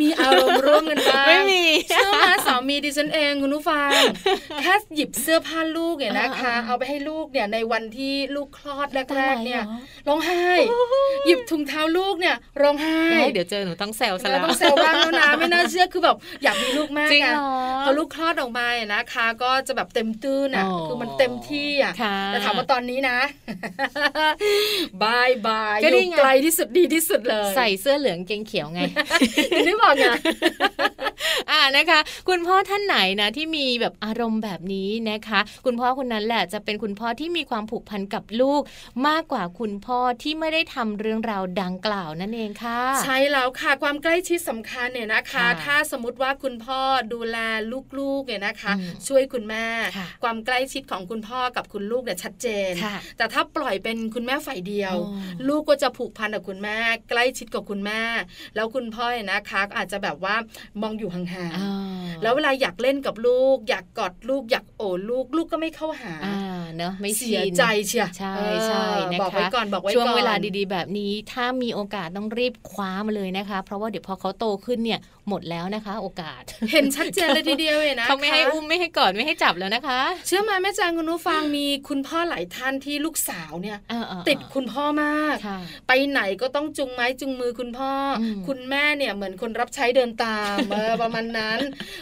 [0.00, 3.90] มีอารมณ์ร่วมกันบ้างไม่มีเชื่อไหมสามีดิฉันเองคุณผู้ฟัง
[4.62, 10.48] แค่หยิบเสื้อผ้าลูกเนี่ยนะคะอ่าๆเอาไปให้ลูกเนี่ยในวันที่ลูกคลอดตาแรไหลกๆเนี่ยหรอร้องไห้
[11.26, 17.50] หยิบถุงเท้าลูกเนี่ยร้องไห้ได้เดี๋ยวเจอหนูต้องแซวซะแล้แล้ววต้องเซลบ้างแล้วนะไม่น่าเชื่อคือแบบอยากมีลูกมากจริงไงเหรอ
[17.84, 23.18] พอลูกคลอดออกมาเนี่ยนะคะ ก็จะแบบเต็มตื้นอะอ๋อคือมันเต็มที่อะค่ะแต่ถามว่าตอนนี้นะ
[25.02, 28.80] บายบายก็อนี่ยู่ไงไกลที่สุดดีที่สุดเลย ใส่เสื้อเหลืองเกงเขียวไง
[29.52, 30.06] ถึงได้บอกไง
[31.50, 38.62] อ่านะคะ คุณพ่อท่านไหนนะที่มีแบบอารมณ์แบบนี้นะคะ คุณพ่อคนนั้นแหละจะเป็นคุณพ่อที่มีความผูกพันกับลูก
[39.06, 46.80] มากกว่าคุณพ่อที่ไม่ได้ทำเรื่องราวดังกล่าวนั่นเองค่ะ ใช่แล้วค่ะความใกล้ชิดสำคัญเนี่ยนะคะค่ะถ้าสมมติว่าคุณพ่อ
[47.12, 47.38] ดูแล
[47.98, 49.66] ลูกๆเนี่ยนะคะอืมช่วยคุณแม่
[49.96, 55.10] ค่ะความใกล้ชิดของคุณพ่อกับคุณลูกเนี่ยชัดเจนค่ะแต่ถ้าปล่อยเป็นคุณแม่ฝ่ายเดียวอ๋
[55.42, 56.76] อลูกก็จะผูกพันกับคุณแม่
[57.08, 58.00] ใกล้ชิดกับคุณแม่
[58.54, 60.34] แล้วคุณพ่อเนี่ยนะคะก็อาจจะแบบว่า
[60.82, 85.58] มองอยู่ห่างอ่าๆแล้วเวลาอยากเล่นกับลูก อยากกอดลูกอยากโอบลูกลูกก็ไม่เข้าหาอ่าเนอะไม่เสียชินใจเชียใช่เออใช่นะคะบอกไว้ก่อนบอกไว้ก่อนช่วงเวลาดีๆ แบบนี้ถ้ามีโอกาสต้องรีบคว้ามาเลยนะคะ เพราะว่าเดี๋ยวพอเขาโตขึ้นเนี่ย หมดแล้วนะคะ โอกาส เห็นชัดเจนเลยทีเดียวเลยนะเขาไม่ให้อุ้มไม่ให้กอดไม่ให้จับแล้วนะคะ เชื่อไหมแม่แจงคุณผู้ฟังมีคุณพ่อหลายท่านที่ลูกสาวเนี่ยเออเออติดคุณพ่อมากค่ะ
[85.88, 91.58] ไปไหนก็ต้องจุงไม้จุงมือคุณพ่ออมคุณแม่เนี่ยเหมือนคนรับใช้เดินตามเออประมาณนั้น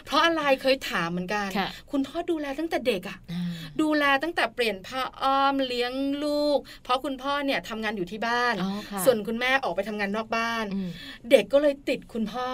[0.07, 3.43] เพราะอะไรเคยถามเหมือนกันค่ะคุณพ่อดูแลตั้งแต่เด็กอะอ่า
[3.83, 5.93] ดูแลตั้งแต่เปลี่ยนผ้าอ้อมเลี้ยง
[6.25, 10.91] ลูก เพราะคุณพ่อเนี่ยทำงานอยู่ที่บ้านอ๋อค่ะส่วนคุณแม่ออกไปทำงานนอกบ้านอืม
[11.31, 12.49] เด็กก็เลยติดคุณพ่อ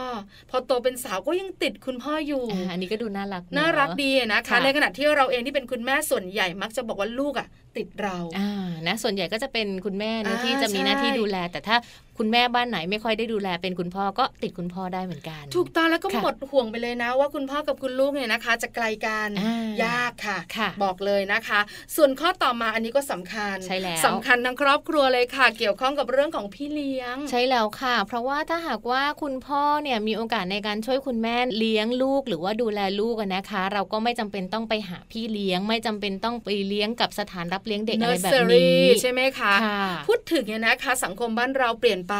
[0.50, 11.76] พอโตเป็นสาวก็ยังติดคุณพ่ออยู่อ่าอันนี้ก็ดูน่ารักเอะน่ารักดีนะคะค่ะในขณะที่เราเองที่เป็นคุณแม่ส่วนใหญ่มักจะบอกว่าลูกอะติดเราอ่านะส่วนใหญ่ก็จะเป็นคุณแม่นะอ่าที่จะมีหน้าที่ใช่ดูแล แต่ถ้า
[12.18, 21.60] คุณแม่บ้านไหนไม่ค่อยได้ดูแลเป็นคุณพ่อก็ติดคุณพ่อได้เหมือนกัน ถูกต้องแล้วก็ค่ะหมดห่วงไปเลยนะ ว่าคุณพ่อกับคุณลูกเนี่ยนะคะ จะไกลกันอ่ายยากค่ะค่ะบอกเลยนะคะ
[21.96, 42.16] ส่วนข้อต่อมาอันนี้ก็สำคัญใช่แล้วสำคัญทั้งครอบครัวเลยค่ะ เกี่ยวข้องกับเรื่องของพี่เลี้ยง ใช่แล้วค่ะ เพราะว่าถ้าหากว่าคุณพ่อเนี่ยมีโอกาสในการช่วยคุณแม่เลี้ยงลูกหรือว่าดูแลลูกอะนะคะ เราก็ไม่จำเป็นต้องไปหาพี่เลี้ยง ไม่จำเป็นต้องไปเลี้ยงกับสถานรับเลี้ยงเด็กอะไรแบบ nursery นี้ใช่ไหมคะค่ะพูดถึงเนี่ยนะคะ สังคมบ้านเราเปลี่ยนไป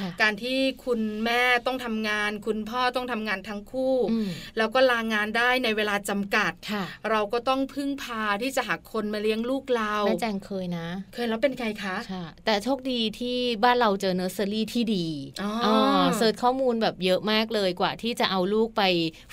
[0.00, 4.28] ค่ะการที่คุณแม่ต้องทำงาน คุณพ่อต้องทำงานทั้งคู่อืม
[4.58, 15.06] แล้วก็ลางานได้ในเวลาจำกัดค่ะเราก็ต้องพึ่งพาที่จะหาคนมาเลี้ยงลูกเราแม่แจงเคยนะ เคยแล้วเป็นไงคะค่ะแต่โชคดีที่บ้านเราเจอเนอร์เซอรี่ที่ดี
[15.42, 18.82] อ๋อ search ข้อมูลแบบเยอะมากเลยกว่าที่จะเอาลูกไป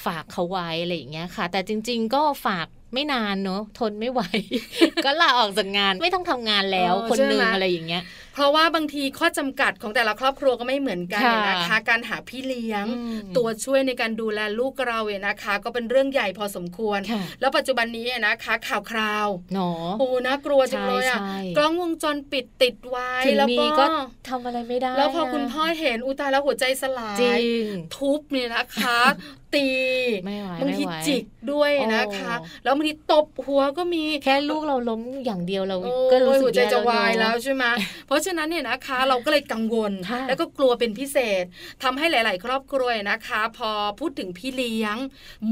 [0.05, 4.21] ฝากเขาไว้อะไรอย่างเงี้ยค่ะ แต่จริง ๆ ก็ฝากไม่นานเนอะทนไม่ไหว
[5.05, 8.03] ก็ลาออกจากงานไม่ต้องทำงานแล้วเออคนหนึ่งใช่ไหมอะไรอย่างเงี้ย
[8.33, 23.85] เพราะว่าบางทีข้อจำกัดของแต่ละครอบครัวก็ไม่เหมือนกันค่ะเนี่ยนะคะ การหาพี่เลี้ยงอืมตัวช่วยในการดูแลลูกเราเนี่ยนะคะ ก็เป็นเรื่องใหญ่พอสมควรค่ะแล้วปัจจุบันนี้นะคะข่าวคราวเนาะโอ้น่ากลัวจังเลยอะใช่ใช่กล้องวงจรปิดติดไว้ถึงแล้วมีก็ก็
[24.29, 27.65] ทำอะไรไม่ได้ แล้วพอคุณพ่อเห็นอุยตายแล้วหัวใจสลาจริยง
[27.95, 28.99] ทุบเนี่ยนะคะ
[29.55, 29.69] ตี
[30.25, 37.63] ไม่ไหวบางทีไม่ไหวจิกด้วยนะคะโอ้แล้วบางทีตบหัวก็มีแค่ลูกเราล้มอย่างเดียวเราโอ้ก็รู้สึกหัวใจแย่จะแล้ววายเนอะแล้วใช่ไหม
[38.07, 41.43] เพราะฉะนั้นเนี่ยนะคะเราก็เลยกังวลค่ะแล้วก็กลัวเป็นพิเศษ
[41.83, 44.97] ทำให้หลาย ๆ ครอบครัวนะคะ พอพูดถึงพี่เลี้ยง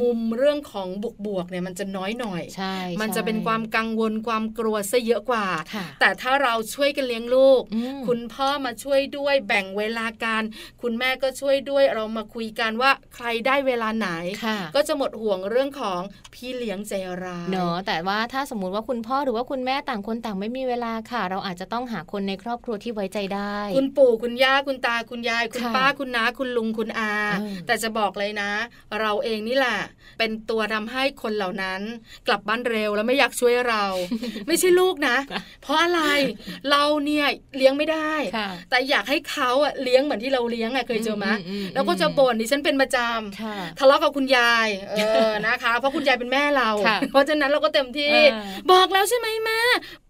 [0.02, 0.88] มุมเรื่องของ
[1.26, 10.44] บวกๆเนี่ยมันจะน้อยหน่อยใช่มันจะใช่เป็นความกังวลความกลัวซะเยอะกว่าค่ะแต่ถ้าเราช่วยกันเลี้ยงลูกอืมคุณพ่อมาช่วยด้วยแบ่งเวลาการ
[10.82, 14.10] คุณแม่ก็ช่วยด้วยเรามาคุยกันว่าใครได้เวลาไหน
[14.46, 16.02] ค่ะก็จะหมดห่วงเรื่องของ
[16.34, 16.94] พี่เลี้ยงใจ
[17.24, 28.52] ร้ายเนาะแต่ว่าถ้าสมมุติว่าคุณพ่อหรือว่าคุณแม่ต่างคนต่างไม่มีเวลาค่ะ เราอาจจะต้องหาคนในครอบครัวที่ไว้ใจได้ คุณปู่คุณย่าคุณตาคุณยาย คุณค่ะป้าคุณน้าคุณลุงคุณอาเออแต่จะบอกเลยนะ
[29.00, 29.80] เราเองนี่แหละ
[30.18, 31.82] เป็นตัวทำให้คนเหล่านั้น
[32.28, 33.84] กลับบ้านเร็วแล้วไม่อยากช่วยเรา
[34.48, 35.16] ไม่ใช่ลูกนะ
[35.64, 36.02] เพราะอะไร
[36.72, 37.26] เราเนี่ย
[37.58, 48.32] เลี้ยงไม่ได้ค่ะแต่อยากให้เขาอะเลี้ยงเหมือนที่เราเลี้ยงอะเคยเจอไหมอืมอืมอืมแล้วก็จะบ่นดิฉันเป็นประจำค่ะทะเลาะกับคุณยายเออนะคะ เพราะคุณยายเป็นแม่เราค่ะเพราะฉะนั้นเราก็เต็มที่เออ
[48.72, 49.60] บอกแล้วใช่ไหมแม่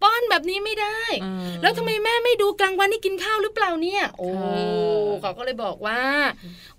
[0.02, 6.00] ป้อนแบบนี้ไม่ได้เออแล้วทำไมแม่ไม่ดูกลางวันนี่กินข้าวหรือเปล่าเนี่ย โอ้ค่ะเขาก็เลยบอกว่า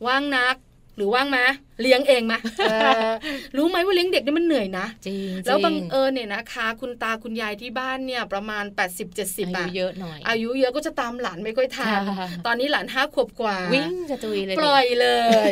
[0.06, 0.56] ว่างนัก
[0.98, 1.46] หรือว่างมะ
[1.82, 2.74] เลี้ยงเองมะเอ
[3.08, 3.10] อ
[3.58, 8.64] รู้ไหมว่าเลี้ยงเด็กนี่มันเหนื่อยนะจริงแล้วบังจริเอิญเนี่ยนะคะ คุณตาคุณยายที่บ้านเนี่ยประมาณ
[9.08, 11.90] 80-70อาอะยุเยอะหน่อย อายุเยอะก็จะตามหลานไม่ค่อยทัน
[12.20, 15.08] ค่ะตอนนี้หลานห้าขวบกว่า วิ่งจะตุยเลยปล่อยเล
[15.50, 15.52] ย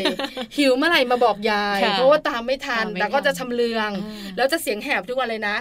[0.58, 5.58] หิวเมื่อไหร่มาบอกยายค่ะเพราะว่าตามไม่ทันตามไม่แต่ก็ทันจะชำเลืองอ่าแล้วจะเสียงแหบทุกวันเลยนะ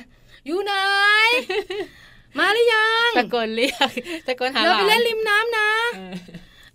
[0.47, 0.73] อยู่ไหน
[2.39, 3.91] มาหรือยังตะโกนเรียก
[4.27, 5.69] ตะโกนหาเราหไปลานเล่นริมน้ำนะ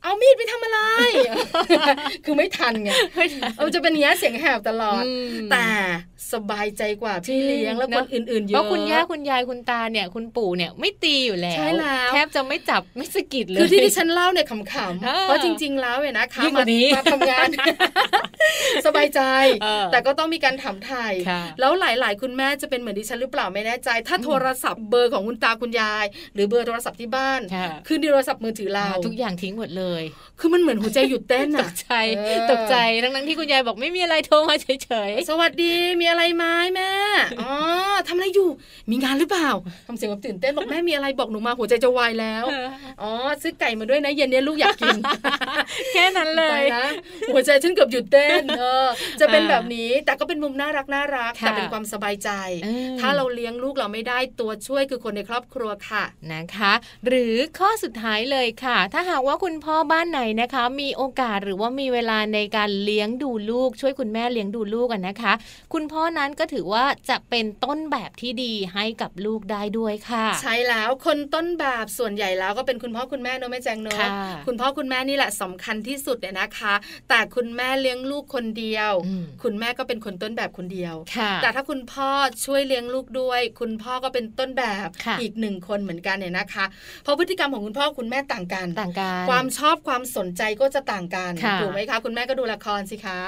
[0.03, 0.79] เออเอามีดไปทำอะไร
[2.25, 2.89] คือไม่ทันไง
[3.57, 5.09] เออจะเป็นอย่างนี้ยเสียงแหบตลอดอื
[5.45, 5.65] มแต่
[6.33, 17.47] สบายใจกว่าพี่เลี้ยงแล้วจริคงนนะอื่นๆเยเพอะราะคุณย่าคุณยายคุณตาเนี่ยคุณปู่เนี่ยไม่ตีอยู่แล้วใช่แล้วแทบจะไม่จับไม่สะกิดเลย คือที่ดิฉันเล่าเนี่ยขำเออๆเพราะจริง ๆ แล้วเนี่ยนะคะยิ่งกว่านี้มาทำงาน
[18.85, 19.21] สบายใจ
[19.63, 29.92] เออแต่ก็ต้องมีการถามไทยค่ะแล้วหลายๆ คุณแม่จะเป็นเหมือนดิฉันหรือเปล่าไม่แน่ใจ ถ้าโทรศัพท์เบอร์ของคุณตาคุณยาย หรือเบอร์โทรศัพท์ที่บ้านค่ะคือโทรศัพท์มือถือเราทุกอย่างทิ้งหมดเลย
[30.39, 36.43] คือมันเหมือนหัวใจหยุดเต้นตอะกใจเออตกใจทั้งนั้นที่คุณยายบอกไม่มีอะไรโทรมาเฉยสวัสดีมีอะไรไหม
[36.75, 36.91] แม่
[37.41, 37.53] อ๋อ
[38.07, 38.49] ทำอะไรอยู่
[38.91, 39.49] มีงานหรือเปล่า
[39.87, 44.97] ทำเสียงแบบตื่นเต้นบอกแม่มีอะไรบอกหนูมาหัวใจจะวายแล้วๆอ๋อซื้อไก่มาด้วยนะเย็นนี้ลูกอยากกิน
[45.93, 46.87] แค่นั้นเลไปยนะ
[47.33, 48.87] หัวใจฉันเกือบหยุดเต้นเออ
[49.19, 52.29] จะเป็นอ่าแบบนี้แต่ก็เป็นมุมน่ารักน่ารักค่ะแต่เป็นความสบายใจ
[52.65, 56.73] อืมถ้าเราเลี้ยงลูกเราไม่ได้ตัวช่วยคือคนในครอบครัวค่ะนะคะ
[57.07, 65.33] หรือข้อสุดท้ายเลยค่ะ ถ้าหากว่าคุณพ่อบ้านไหนนะคะ มีโอกาสหรือว่ามีเวลาในการเลี้ยงดูลูก ช่วยคุณแม่เลี้ยงดูลูกกันนะคะ
[65.73, 74.09] คุณพ่อนั้นก็ถือว่าจะเป็นต้นแบบที่ดีให้กับลูกได้ด้วยค่ะ ใช่แล้วคนต้นแบบส่วนใหญ่แล้วก็เป็นคุณพ่อคุณแม่เนอะแม่แจงเนอะค่ะ
[74.47, 76.73] คุณพ่อคุณแม่นี่แหละสำคัญที่สุดเนี่ยนะคะ
[77.09, 82.09] แต่คุณแม่เลี้ยงลูกคนเดียวอืมคุณแม่ก็เป็นคนต้นแบบคนเดียวค่ะแต่ถ้าคุณพ่อ
[82.45, 86.65] ช่วยเลี้ยงลูกด้วย คุณพ่อก็เป็นต้นแบบค่ะอีกหนึ่งคนเหมือนกันเนี่ยนะคะ
[87.03, 93.19] เพราะพฤติกรรมของคุณพ่อคุณแม่ต่างกันต่างกันความชอบความสนใจก็จะต่างกันค่ะถูกไหมคะคุณแม่ก็ดูละครสิคะ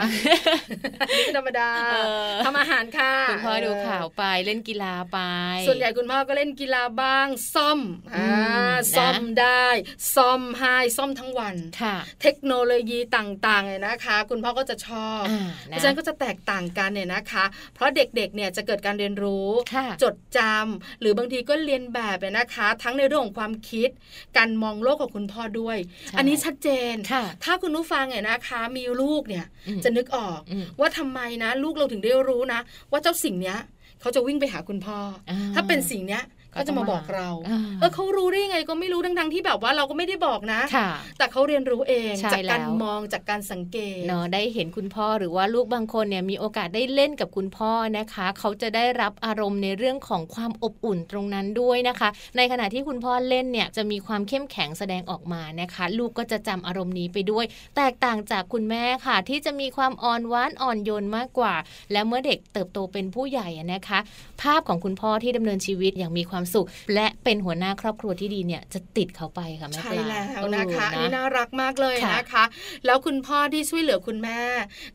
[1.16, 5.20] นี่คือธรรมดาเออทำอาหารค่ะคุณพ่อดูข่าวไปเล่นกีฬาไป
[5.68, 7.80] ส่วนใหญ่คุณพ่อก็เล่นกีฬาบ้าง ซ่อม
[8.16, 8.34] อ่าอื
[8.72, 9.68] มซ่อมนะได้
[10.16, 23.90] ซ่อมให้ซ่อมทั้งวันค่ะเทคโนโลยีต่างๆเนี่ยนะคะ คุณพ่อก็จะชอบอ่าเพนะราะฉะนั้นก็จะแตกต่างกันเนี่ยนะคะ เพราะเด็กๆเนี่ยจะเกิดการเรียนรู้ค่ะจดจำหรือบางทีก็เรียนแบบเนี่ยนะคะ ทั้งในเรื่องของความคิด
[24.38, 32.60] การมองโลกของคุณพ่อด้วยใช่อันนี้ชัดเจนค่ะถ้าคุณผู้ฟังเนี่ยนะคะ มีลูกเนี่ยอืมจะนึกออกอืมว่าทำไมนะ ลูกเราถึงได้รู้นะ
[32.92, 33.58] ว่าเจ้าสิ่งเนี้ย
[34.02, 34.98] เขาจะวิ่งไปหาคุณพ่อ
[35.30, 36.24] อาถ้าเป็นสิ่งเนี้ย
[36.56, 57.46] ก็ก็จะมาบอกเราอ่าเออเขารู้ได้ยังไงก็ไม่รู้ทั้งๆที่แบบว่าเราก็ไม่ได้บอกนะค่ะแต่เขาเรียนรู้เองใช่จากการแล้วมองจากการสังเกตเนาะได้เห็นคุณพ่อหรือว่าลูกบางคนเนี่ยมีโอกาสได้เล่นกับคุณพ่อนะคะ เขาจะได้รับอารมณ์ในเรื่องของความอบอุ่นตรงนั้นด้วยนะคะ ในขณะที่คุณพ่อเล่นเนี่ยจะมีความเข้มแข็งแสดงออกมานะคะ ลูกก็จะจำอารมณ์นี้ไปด้วย
[57.78, 61.56] แตกต่างจากคุณแม่ค่ะ ที่จะมีความอ่อนหวานอ่อนโยนมากกว่า
[61.92, 64.00] และเมื่อเด็กเติบโตเป็นผู้ใหญ่อะนะคะ
[64.42, 72.46] ภาพของคุณพ่อที่ดำเนินชีวิตอย่างมีความสุข และเป็นหัวหน้าครอบครัวที่ดีเนี่ยจะติดเขาไปค่ะแม่ใช่ปลาแล้วนะคะเอออันนี้น่ารักมากเลยค่ะนะคะ
[72.86, 74.40] แล้วคุณพ่อที่ช่วยเหลือคุณแม่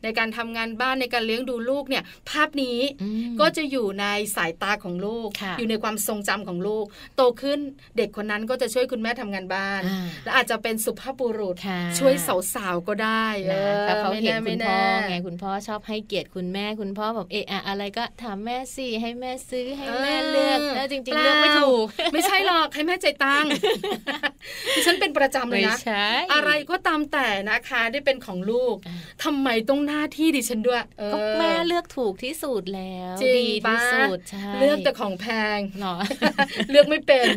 [0.03, 6.85] ในการทำงานบ้านในการเลี้ยงดูลูกเนี่ยภาพนี้อืมก็จะอยู่ในสายตาของลูกค่ะอยู่ในความทรงจำของลูก
[7.15, 7.59] โตขึ้น
[7.97, 12.13] เด็กคนนั้นก็จะช่วยคุณแม่ทำงานบ้านอ่าและอาจจะเป็นสุภาพบุรุษค่ะช่วย
[12.55, 13.63] สาวๆก็ได้นะ
[14.01, 14.79] เขาเห็นไม่คุณแพ่อ
[15.09, 23.49] ไงม่คุณพ่อชอบให้เกียรติคุณแม่คุณพ่อแบบเอะอะอะไรก็ถามแม่สิให้แม่ซื้อให้แม่เลือกแล้วจริงๆเลือกไม่ถูก ไม่ใช่หรอกให้แม่ใจายตังค์
[24.75, 35.27] ดิฉันเป็นประจำเลยไม่นะใช่อะไรก็ตามแต่นะคะได้เป็นของลูกอ่าทำไมต้องหน้าที่ดิฉันด้วยเออก็แม่เลือกถูกที่สุดแล้วจริงดีที่ปะสุดใช่เลือกแต่ของแพ
[35.57, 35.99] งเนาะ
[36.69, 37.27] เลือกไม่เป็น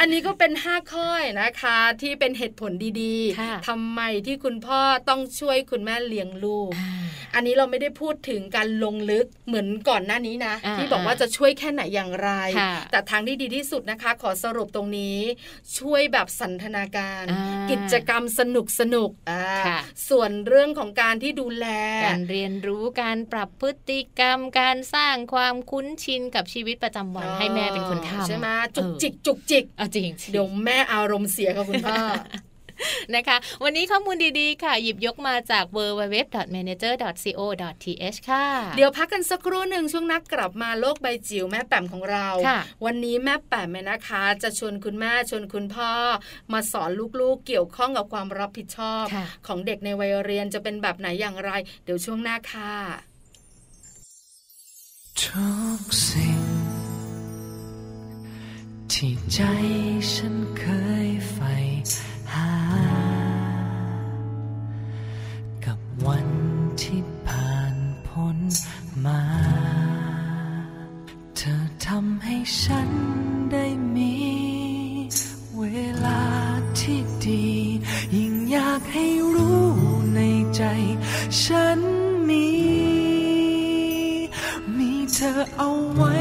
[0.00, 1.08] อันนี้ก็เป็นห้าข้อ
[1.40, 2.72] นะคะที่เป็นเหตุผล
[3.02, 6.90] ดีค่ะๆทำไมที่คุณพ่อต้องช่วยคุณแม่เลี้ยงลูกอ่า
[7.34, 15.18] อันนี้เราไม่ได้พูดถึงการลงลึกเหมือนก่อนหน้านี้นะอ่าที่บอกว่าจะช่วยแค่ไหนอย่างไรค่ะแต่ทางที่ดีที่สุดนะคะ ขอสรุปตรงนี้
[15.78, 19.78] ช่วยแบบสันทนาการอ่ากิจกรรมสนุกสนุกอ่าค่ะ
[20.08, 21.66] ส่วนเรื่องของการที่ดูแล
[22.06, 31.98] การเรียนรู้การปรับพฤติกรรม การสร้างความคุ้นชินกับชีวิตประจำวันให้แม่เป็นคนทำใช่ไหมจุกเออจิกจุกจิกเอาจริงเดี๋ยวแม่อารมณ์เสียกับคุณพ่อ
[33.14, 45.92] นะคะ วันนี้ข้อมูลดีๆ ค่ะ หยิบยกมาจาก www.manager.co.th ค่ะ เดี๋ยวพักกันสักครู่หนึ่งช่วงนักกลับมาโลกใบจิ๋วแม่แป๋มของเราค่ะวันนี้แม่แป๋มเนี่ยนะคะ จะชวนคุณแม่ชวนคุณพ่อ
[46.52, 51.50] มาสอนลูกๆ เกี่ยวข้องกับความรับผิดชอบค่ะของเด็กในวัยเรียนจะเป็นแบบไหนอย่างไร
[51.84, 52.74] เดี๋ยวช่วงหน้าค่ะ
[55.22, 55.48] ทุ
[55.78, 56.40] กสิ่ง
[58.92, 59.38] ที่ใจ
[60.12, 60.62] ฉันเค
[61.06, 61.54] ยใฝ่
[62.34, 62.52] หา
[65.64, 66.28] กับวัน
[66.82, 67.76] ที่ผ่าน
[68.08, 68.38] พ้น
[69.04, 69.22] มา
[71.36, 72.90] เธอทำให้ฉัน
[73.52, 73.66] ได้
[73.96, 74.14] มี
[75.58, 75.64] เว
[76.06, 76.22] ลา
[76.80, 77.46] ที่ดี
[78.16, 79.66] ยิ่งอยากให้รู้
[80.14, 80.20] ใน
[80.56, 80.62] ใจ
[81.42, 81.80] ฉัน
[82.28, 82.48] มี
[84.76, 86.16] มีเธอเอาไว้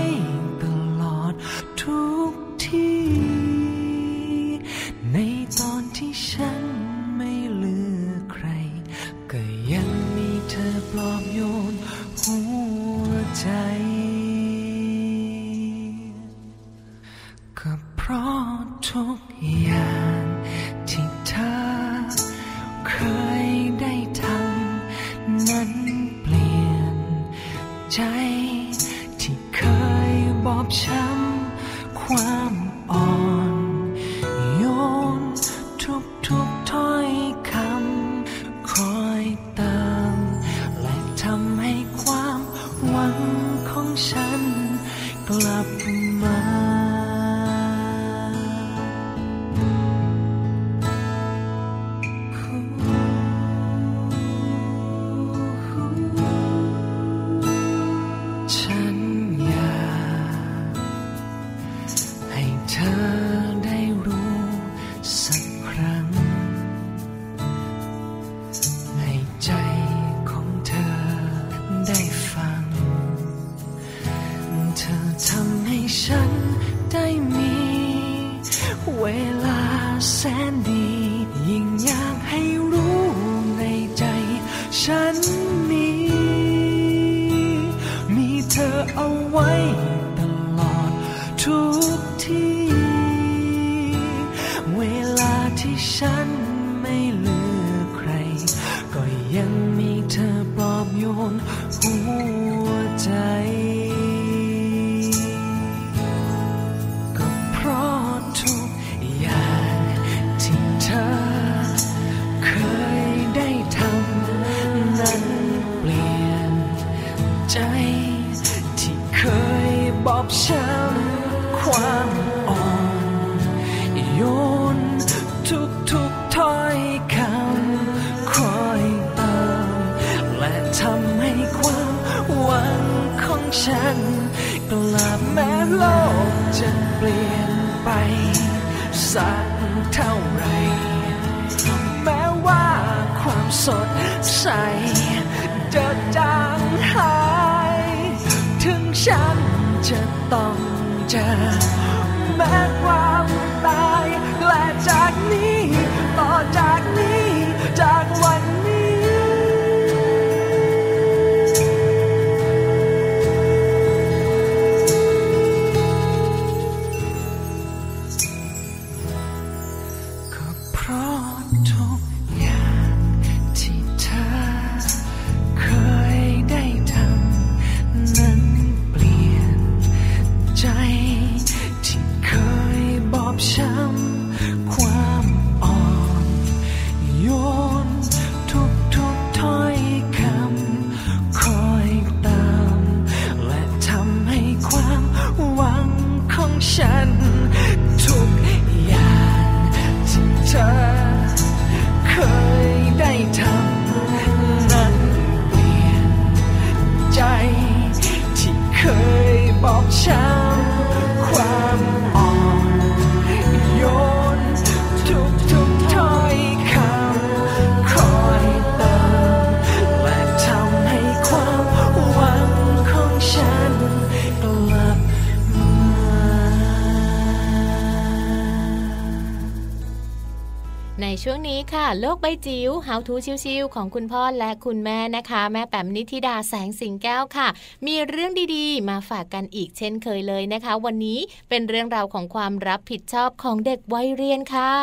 [231.75, 233.13] ค่ะ โลกใบจิ๋ว How to
[233.43, 237.47] ชิวๆของคุณพ่อและคุณแม่นะคะ แม่แปมนิธิดาแสงสิงแก้วค่ะ
[237.85, 244.73] มีเรื่องดีๆ มาฝากกันอีกเช่นเคยเลยนะคะ วันนี้เป็นเรื่องราวของความรับผิดชอบของเด็กวัยเรียนค่ะ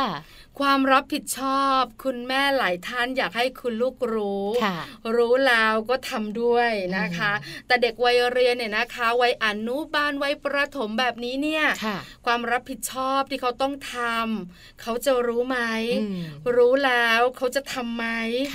[0.61, 4.79] ความรับผิดชอบ คุณแม่หลายท่านอยากให้คุณลูกรู้ค่ะ
[5.17, 7.33] รู้แล้วก็ทำด้วยนะคะ
[7.67, 15.59] แต่เด็กวัยเรียนเนี่ยนะคะวัยอนุบาลวัยประถมแบบนี้เนี่ยค่ะความรับผิดชอบที่เขาต้องทำเขาจะรู้ไหม
[16.01, 16.21] อืม
[16.57, 18.07] รู้แล้วเขาจะทำไหม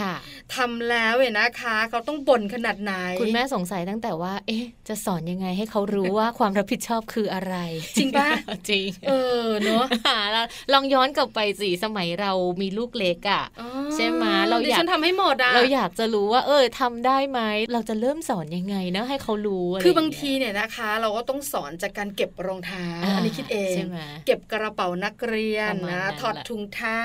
[0.01, 0.15] ค่ะ
[0.55, 7.55] ทำแล้วเนี่ยนะคะ เขาต้องบ่นขนาดไหน คุณแม่สงสัยตั้งแต่ว่า เอ๊ะ จะสอนยังไงให้เขารู้ว่าความรับผิดชอบคืออะไร
[7.97, 8.29] จริงปะ
[8.69, 9.11] จริงเอ
[9.43, 9.85] อเนอะ
[10.31, 12.31] แล้วลองย้อนกลับไปสิสมัยเรา
[12.61, 17.41] มีลูกเล็กอะ่ะอ๋อใช่ไหมเราดิอยากฉันทำให้หมดอะเราอยากจะรู้ว่า เออทำได้ไหม
[17.73, 26.99] เราจะเริ่มสอนยังไงนะให้เขารู้ะไรคือบางย่เยทีเนี่ยนะคะ เราก็ต้องสอนจากการเก็บรองเท้าอ่าอันนี้คิดเองใช่ไหมเก็บกระเป๋านักเรียนประมาณนะนั้นถอดแหละถุงเท้า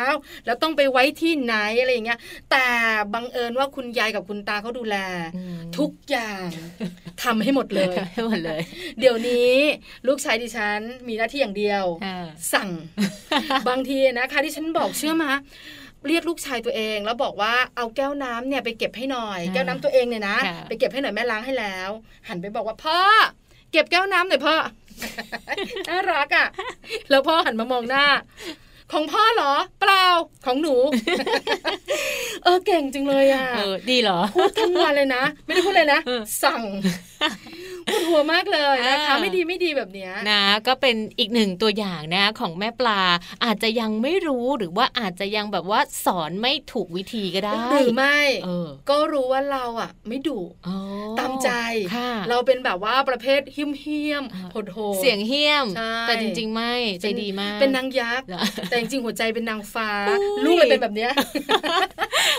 [0.47, 2.18] แล้วต้องไปไว้ที่ไหนอะไรอย่างเงี้ย
[2.51, 2.66] แต่
[3.14, 4.97] บังเอิญว่าคุณยายกับคุณตาเขาดูแล
[5.37, 6.49] อืมทุกอย่าง
[7.22, 8.61] ทำให้หมดเลยให้หมดเลย
[9.01, 9.53] เดี๋ยวนี้
[10.07, 12.70] ลูกชายดิฉันมีหน้าที่อย่างเดียวอ่าสั่ง
[13.68, 15.31] บางทีนะคะที่ฉันบอกเชื่อมา
[16.09, 21.91] เรียกลูกชายตัวเอง แล้วบอกว่าเอาแก้วน้ำเนี่ยไปเก็บให้หน่อยอ่าแก้วน้ำตัวเองเนี่ยนะค่ะไปเก็บให้หน่อยแม่ล้างให้แล้ว
[22.29, 22.99] หันไปบอกว่าพ่อ
[23.72, 24.55] เก็บแก้วน้ำหน่อยพ่อ
[25.89, 26.47] น่ารักอะ
[27.11, 28.05] แล้วพ่อหันมามองหน้า
[28.93, 30.07] ของพ่อเหรอ เปล่า
[30.47, 30.75] ของหนู
[32.45, 36.62] เออเก่งจริงเลยอะเออดีเหรอพูดทั้งวันเลยนะ ไม่ได้พูดเลยนะเออสั่ง
[37.87, 43.01] พูดหัวมากเลยนะคะอ่าไม่ดีไม่ดีแบบเนี้ยนะ ก็เป็นอีกหนึ่งตัวอย่างนะของแม่ปลา
[43.45, 50.76] อาจจะยังไม่รู้หรือว่าอาจจะยังแบบว่าสอนไม่ถูกวิธีก็ได้หรือไม่เออก็รู้ว่าเราอะ ไม่ดุอ๋อ
[51.18, 51.51] ตามใจ
[51.95, 61.11] ค่ะเราเป็นแบบว่าประเภทเฮี้ยมเฮี้ยมอ่าโหดโหดเสียงเฮี้ยมใช่แต่จริง ๆ ไม่ใจดีมาก เป็นนางยักษ์เหรอแต่จริงๆหัวใจเป็นนางฟ้าอุ้ยลูกเลยเป็นแบบเนี้ย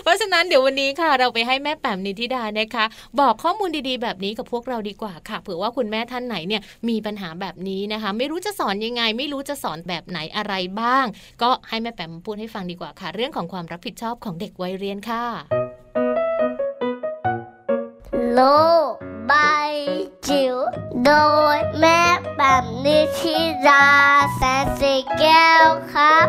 [0.04, 2.86] เพราะฉะนั้นเดี๋ยววันนี้ค่ะ เราไปให้แม่แปมนิธิดานะคะ
[3.20, 11.06] บอกข้อมูลดีๆ แบบนี้กับพวกเราดีกว่าค่ะเผื่อว่าคุณแม่ท่านไหนเนี่ยมีปัญหาแบบนี้นะคะ ไม่รู้จะสอนยังไง ไม่รู้จะสอนแบบไหนอะไรบ้าง
[11.42, 15.26] ก็ให้แม่แปมพูดให้ฟังดีกว่าค่ะ เรื่องของความรับผิดชอบของเด็กวัยเรียนค่ะ
[18.34, 18.42] โล
[18.90, 18.92] ก
[19.28, 19.34] ใบ
[20.28, 20.56] จิ๋ว
[21.06, 21.12] โด
[21.56, 22.02] ยแม่
[22.38, 23.86] แบบนิชิรา
[24.36, 26.28] แสนสีแก้วครับ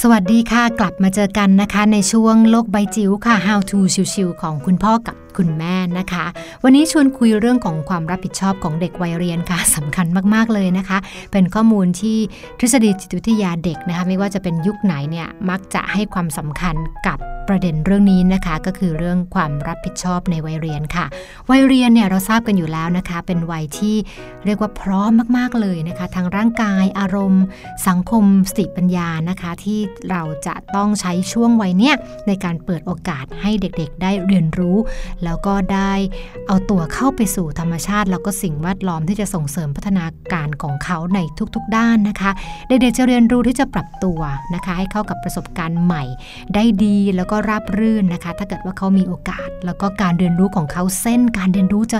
[0.00, 3.78] สวัสดีค่ะ กลับมาเจอกันนะคะ ในช่วงโลกใบจิ๋วค่ะ How to
[4.14, 6.26] ชิวๆของคุณพ่อกับ คุณแม่นะคะ
[6.64, 10.98] วันนี้ชวนคุยเรื่องของความรับผิดชอบของเด็กวัยเรียนค่ะสำคัญมากๆเลยนะคะ
[11.32, 12.18] เป็นข้อมูลที่
[12.58, 16.74] ทฤษฎีจิตวิทยาเด็กนะคะไม่ว่าจะเป็นยุคไหนเนี่ยมักจะให้ความสำคัญ
[17.08, 17.18] กับ
[17.48, 21.06] ประเด็นเรื่องนี้นะคะก็คือเรื่องความรับผิดชอบในวัยเรียนค่ะ
[21.50, 23.96] วัยเรียนเนี่ยเราทราบกันอยู่แล้วนะคะ เป็นวัยที่
[24.44, 27.44] เรียกว่าพร้อมมาก ๆเลยนะคะทางร่างกายอารมณ์
[27.88, 29.80] สังคมสติปัญญานะคะ ที่
[30.10, 31.94] เราจะต้องใช้ช่วงวัยเนี้ย
[32.26, 34.76] ในการเปิดโอกาสให้เด็กๆ ได้เรียนรู้
[35.24, 35.92] แล้วก็ได้
[36.46, 41.18] เอาตัวเข้าไปสู่ธรรมชาติ แล้วก็สิ่งแวดล้อมที่จะส่งเสริมพัฒนาการของเขาใน
[41.54, 42.30] ทุกๆ ด้านนะคะ
[42.68, 44.20] เด็กๆจะเรียนรู้ที่จะปรับตัว
[44.54, 46.04] นะคะ ให้เข้ากับประสบการณ์ใหม่
[46.54, 51.98] ได้ดีแล้วก็ราบรื่นนะคะ ถ้าเกิดว่าเขามีโอกาส แล้วก็การเรียนรู้ของเขาเส้น การเรียนรู้จะ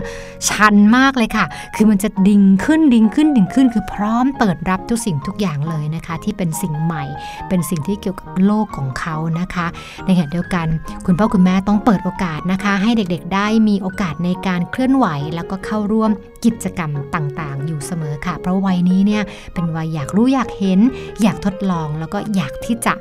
[0.49, 1.47] ชันมากเลยค่ะ
[1.77, 7.05] คือมันจะดิ่งขึ้นดิ่งขึ้นดิ่งขึ้น คือพร้อมเปิดรับทุกสิ่งทุกอย่างเลยนะคะ ที่เป็นสิ่งใหม่
[7.49, 9.67] เป็นสิ่งที่เกี่ยวกับโลกของเขานะคะ
[10.07, 10.67] ในขณะเดียวกัน
[11.07, 16.11] คุณพ่อคุณแม่ต้องเปิดโอกาสนะคะ ให้เด็กๆได้มีโอกาสในการเคลื่อนไหว แล้วก็เข้าร่วม
[16.45, 19.23] กิจกรรมต่างๆ อยู่เสมอค่ะ เพราะวัยนี้เนี่ย
[19.55, 20.81] เป็นวัยอยากรู้อยากเห็น
[21.23, 22.95] อยากทดลองแล้วก็อยากที่จะ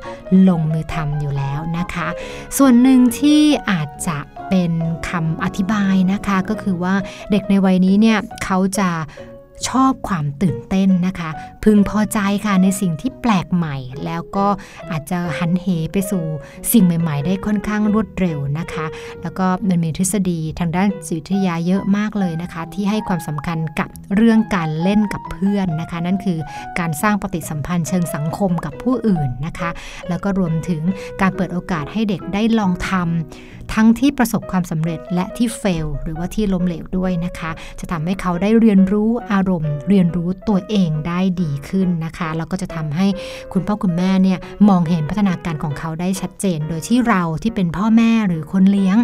[0.48, 2.08] ลงมือทำอยู่แล้วนะคะ
[2.58, 3.40] ส่วนหนึ่งที่
[3.70, 4.72] อาจจะเป็น
[5.08, 6.94] คำอธิบายนะคะก็คือว่า
[7.30, 8.90] เด็กในวัยนี้เนี่ยเขาจะ
[9.68, 11.30] ชอบความตื่นเต้นนะคะ
[11.64, 14.46] พึงพอใจค่ะในสิ่งที่แปลกใหม่ แล้วก็
[14.90, 16.24] อาจจะหันเหไปสู่
[16.72, 18.86] สิ่งใหม่ ๆ ได้ค่อนข้างรวดเร็วนะคะ
[19.22, 26.38] แล้วก็มันมีทฤษฎีทางด้านจิตวิทยาเยอะมากเลยนะคะ ที่ให้ความสำคัญกับเรื่องการเล่นกับเพื่อนนะคะ นั่นคือ
[26.78, 29.70] การสร้างปฏิสัมพันธ์เชิงสังคมกับผู้อื่นนะคะ
[30.08, 30.82] แล้วก็รวมถึง
[31.20, 37.50] การเปิดโอกาสให้เด็กได้ลองทำทั้งที่ประสบความสำเร็จและที่เฟลหรือว่าที่ล้มเหลวด้วยนะคะ
[37.80, 43.06] จะทำให้เขาได้เรียนรู้อารมณ์ เรียนรู้ตัวเองได้ดีขึ้นนะคะแล้วก็จะทำให้
[43.52, 44.38] คุณพ่อคุณแม่เนี่ย
[44.68, 48.96] มองเห็นพัฒนาการของเขาได้ชัดเจน โดยที่เราที่เป็นพ่อแม่หรือคนเลี้ยง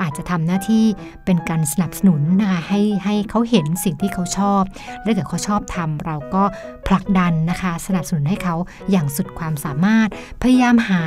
[0.00, 0.84] อาจจะทำหน้าที่
[1.24, 4.62] เป็นการสนับสนุนนะคะให้ให้เขาเห็นสิ่งที่เขาชอบ
[5.02, 6.44] และถ้าเกิดเขาชอบทำเราก็
[6.88, 8.54] ผลักดันนะคะ สนับสนุนให้เขา
[8.90, 10.08] อย่างสุดความสามารถ
[10.42, 11.04] พยายามหา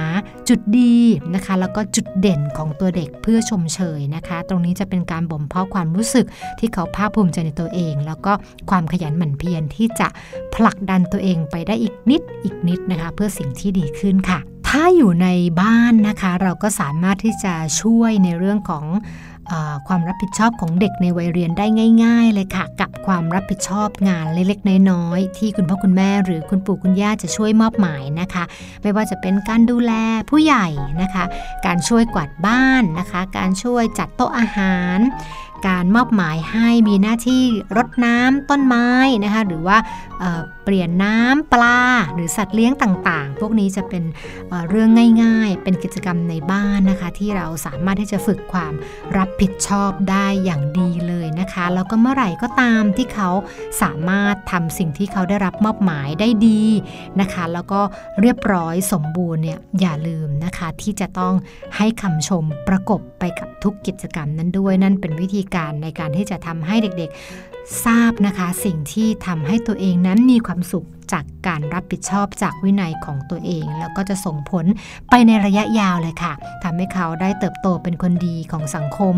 [0.49, 0.95] จุดดี
[1.36, 6.25] นะคะ แล้วก็จุดเด่นของตัวเด็กเพื่อชมเชยนะคะ ตรงนี้จะเป็นการบ่มเพาะความรู้สึก
[6.59, 8.33] ที่เขาภาคภูมิใจในตัวเอง แล้วก็
[8.69, 10.07] ความขยันหมั่นเพียรที่จะ
[10.55, 14.39] ผลักดันตัวเองไปได้อีกนิดอีกนิดนะคะ เพื่อสิ่งที่ดีขึ้นค่ะ
[14.69, 15.27] ถ้าอยู่ใน
[15.61, 18.85] บ้านนะคะ เราก็สามารถที่จะช่วยในเรื่องของ
[19.87, 21.65] ความรับผิดชอบของเด็กในวัยเรียนได้
[22.03, 28.43] ง่าย ๆ เลยค่ะ กับความรับผิดชอบงานเล็กๆ น้อยๆ ที่คุณพ่อคุณแม่หรือคุณปู่คุณย่าจะช่วยมอบหมายนะคะ
[28.81, 29.93] ไม่ว่าจะเป็นการดูแล
[30.29, 30.67] ผู้ใหญ่
[31.01, 31.23] นะคะ
[31.65, 34.97] การช่วยกวาดบ้านนะคะ การช่วยจัดโต๊ะอาหาร
[35.68, 37.43] การมอบหมายให้มีหน้าที่
[37.78, 38.88] รดน้ำต้นไม้
[39.24, 39.78] นะคะหรือว่า
[40.20, 41.80] เเปลี่ยนน้ำปลา
[42.14, 44.03] หรือสัตว์เลี้ยงต่างๆ พวกนี้จะเป็น
[44.49, 44.89] เเรื่อง
[45.24, 48.74] ง่ายๆ เป็นกิจกรรมในบ้านนะคะ ที่เราสามารถที่จะฝึกความ
[49.18, 53.30] รับผิดชอบได้อย่างดีเลยนะคะแล้วก็เมื่อไหร่ก็ตามที่เขา
[53.82, 56.64] สามารถทำสิ่งที่เขาได้รับมอบหมายได้ดี
[57.22, 57.82] นะคะ แล้วก็
[58.22, 61.34] เรียบร้อยสมบูรณ์เนี่ยอย่าลืมนะคะที่จะต้อง
[61.78, 67.12] ให้คำชมประกบไปกับทุกกิจกรรมนั้นด้วยนั่นเป็นวิธีการในการที่จะทำให้เด็ก
[67.86, 74.66] ทราบนะคะสิ่งที่ทำให้ตัวเองนั้นมีความสุขจากการรับผิดชอบจากวินัยของตัวเอง แล้วก็จะส่งผล
[75.09, 76.34] ไปในระยะยาวเลยค่ะ
[76.64, 79.16] ทำให้เขาได้เติบโตเป็นคนดีของสังคม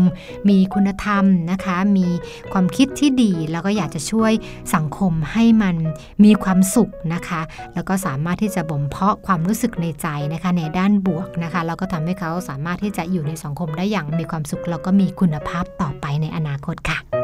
[0.48, 2.08] มีคุณธรรมนะคะ มี
[2.52, 4.32] ความคิดที่ดี แล้วก็อยากจะช่วย
[4.74, 5.76] สังคมให้มัน
[6.24, 7.40] มีความสุขนะคะ
[7.74, 17.23] แล้วก็สามารถที่จะบ่มเพาะความรู้สึกในใจนะคะ ในด้านบวกนะคะ แล้วก็ทำให้เขาสามารถที่จะอยู่ในสังคมได้อย่างมีความสุข แล้วก็มีคุณภาพต่อไปในอนาคตค่ะ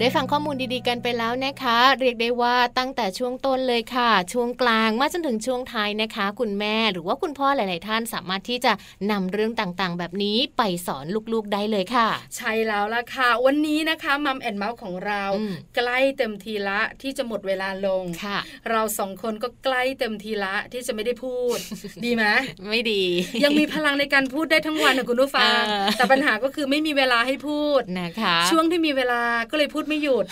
[0.00, 8.72] ได้ฟังข้อมูลดีๆกันไปแล้วนะคะ เรียกได้ว่าตั้งแต่ช่วงต้นเลยค่ะ ช่วงกลางมาจนถึงช่วงท้ายนะคะ คุณแม่หรือว่าคุณพ่อหลาย ๆ ท่านสามารถที่จะ
[9.10, 18.38] นำเรื่องต่างๆ แบบนี้ไปสอนลูกๆได้เลยค่ะ ใช่แล้วล่ะค่ะ วันนี้นะคะมัมแอนเมาส์ของเราอืมใกล้เต็มทีละที่จะหมดเวลาลงค่ะ
[18.70, 21.58] เราสองคนก็ใกล้เต็มทีละที่จะไม่ได้พูด
[22.04, 22.24] ดีไหม
[22.68, 23.02] ไม่ดี
[23.44, 29.22] ยังมีพลังในการพูดได้ทั้งวันนะคุณผู้ฟังเออแต่ปัญหาก็คือไม่มีเวลาให้พูดนะคะ ช่วงที่มีเวลา
[29.52, 30.26] ก็เลยพูดไม่หยุด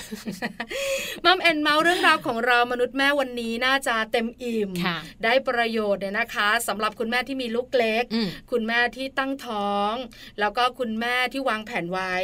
[1.25, 9.93] มัมแอนเมาส์เรื่องราวของเรามนุษย์แม่วันนี้น่าจะเต็มอิ่มค่ะได้ประโยชน์เนี่ยนะคะสำหรับคุณแม่ที่มีลูกเล็กอืมคุณแม่ที่ตั้งท้อง
[10.41, 12.15] แล้วก็คุณแม่ที่วางแผนไว้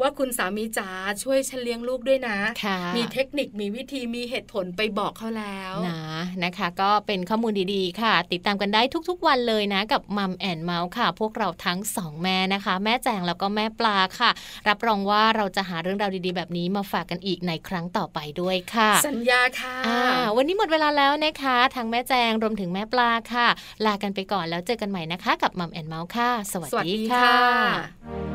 [0.00, 0.90] ว่าคุณสามีจ๋า
[1.22, 6.02] ช่วยฉันเลี้ยงลูกด้วยนะค่ะมีเทคนิคมีวิธีมีเหตุผลไปบอกเขาแล้วนะ
[6.44, 14.30] นะคะ ก็เป็นข้อมูลดีๆ ค่ะ ติดตามกันได้ทุกๆวันเลยนะ กับมัมแอนเมาส์ค่ะ พวกเราทั้งสองแม่นะคะ แม่แจงแล้วก็แม่ปลาค่ะ
[14.68, 20.02] รับรองว่าเราจะหาเรื่องราวดีๆ แบบนี้มาฝากกันอีกในครั้งต่อไปด้วยค่ะ สัญญาค่ะอ่า
[20.36, 23.48] วันนี้หมดเวลาแล้วนะคะทางแม่แจงรวมถึงแม่ปลาค่ะ
[23.86, 28.25] ลากันไปก่อนแล้วเจอกันใหม่นะคะ กับมัมแอนเมาส์ค่ะ สวัสสวัสดีดีค่ะ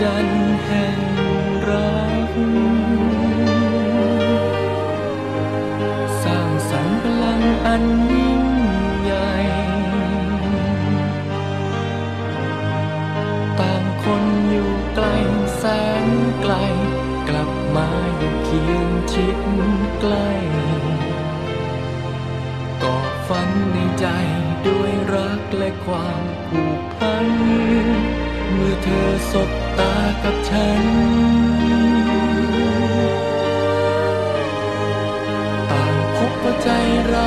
[0.00, 1.00] ศจรรย์แห่ง
[1.68, 2.30] รัก
[6.22, 8.44] สร้างสรรค์พลังอันยิ่ง
[9.02, 9.32] ใหญ่
[13.60, 15.06] ต่างคนอยู่ไกล
[15.56, 15.64] แส
[16.06, 16.08] น
[16.42, 16.54] ไกล
[17.28, 19.38] กลับมาอยู่เคียงชิด
[20.00, 20.30] ใกล้
[22.82, 22.98] ก่อ
[23.28, 24.06] ฝันในใจ
[24.66, 27.26] ด้วยรักและความผูกพัน
[28.52, 29.59] เมื่อเธอสบ
[30.24, 30.82] กับฉัน
[35.70, 36.68] ต่างพบว่าใจ
[37.08, 37.26] เรา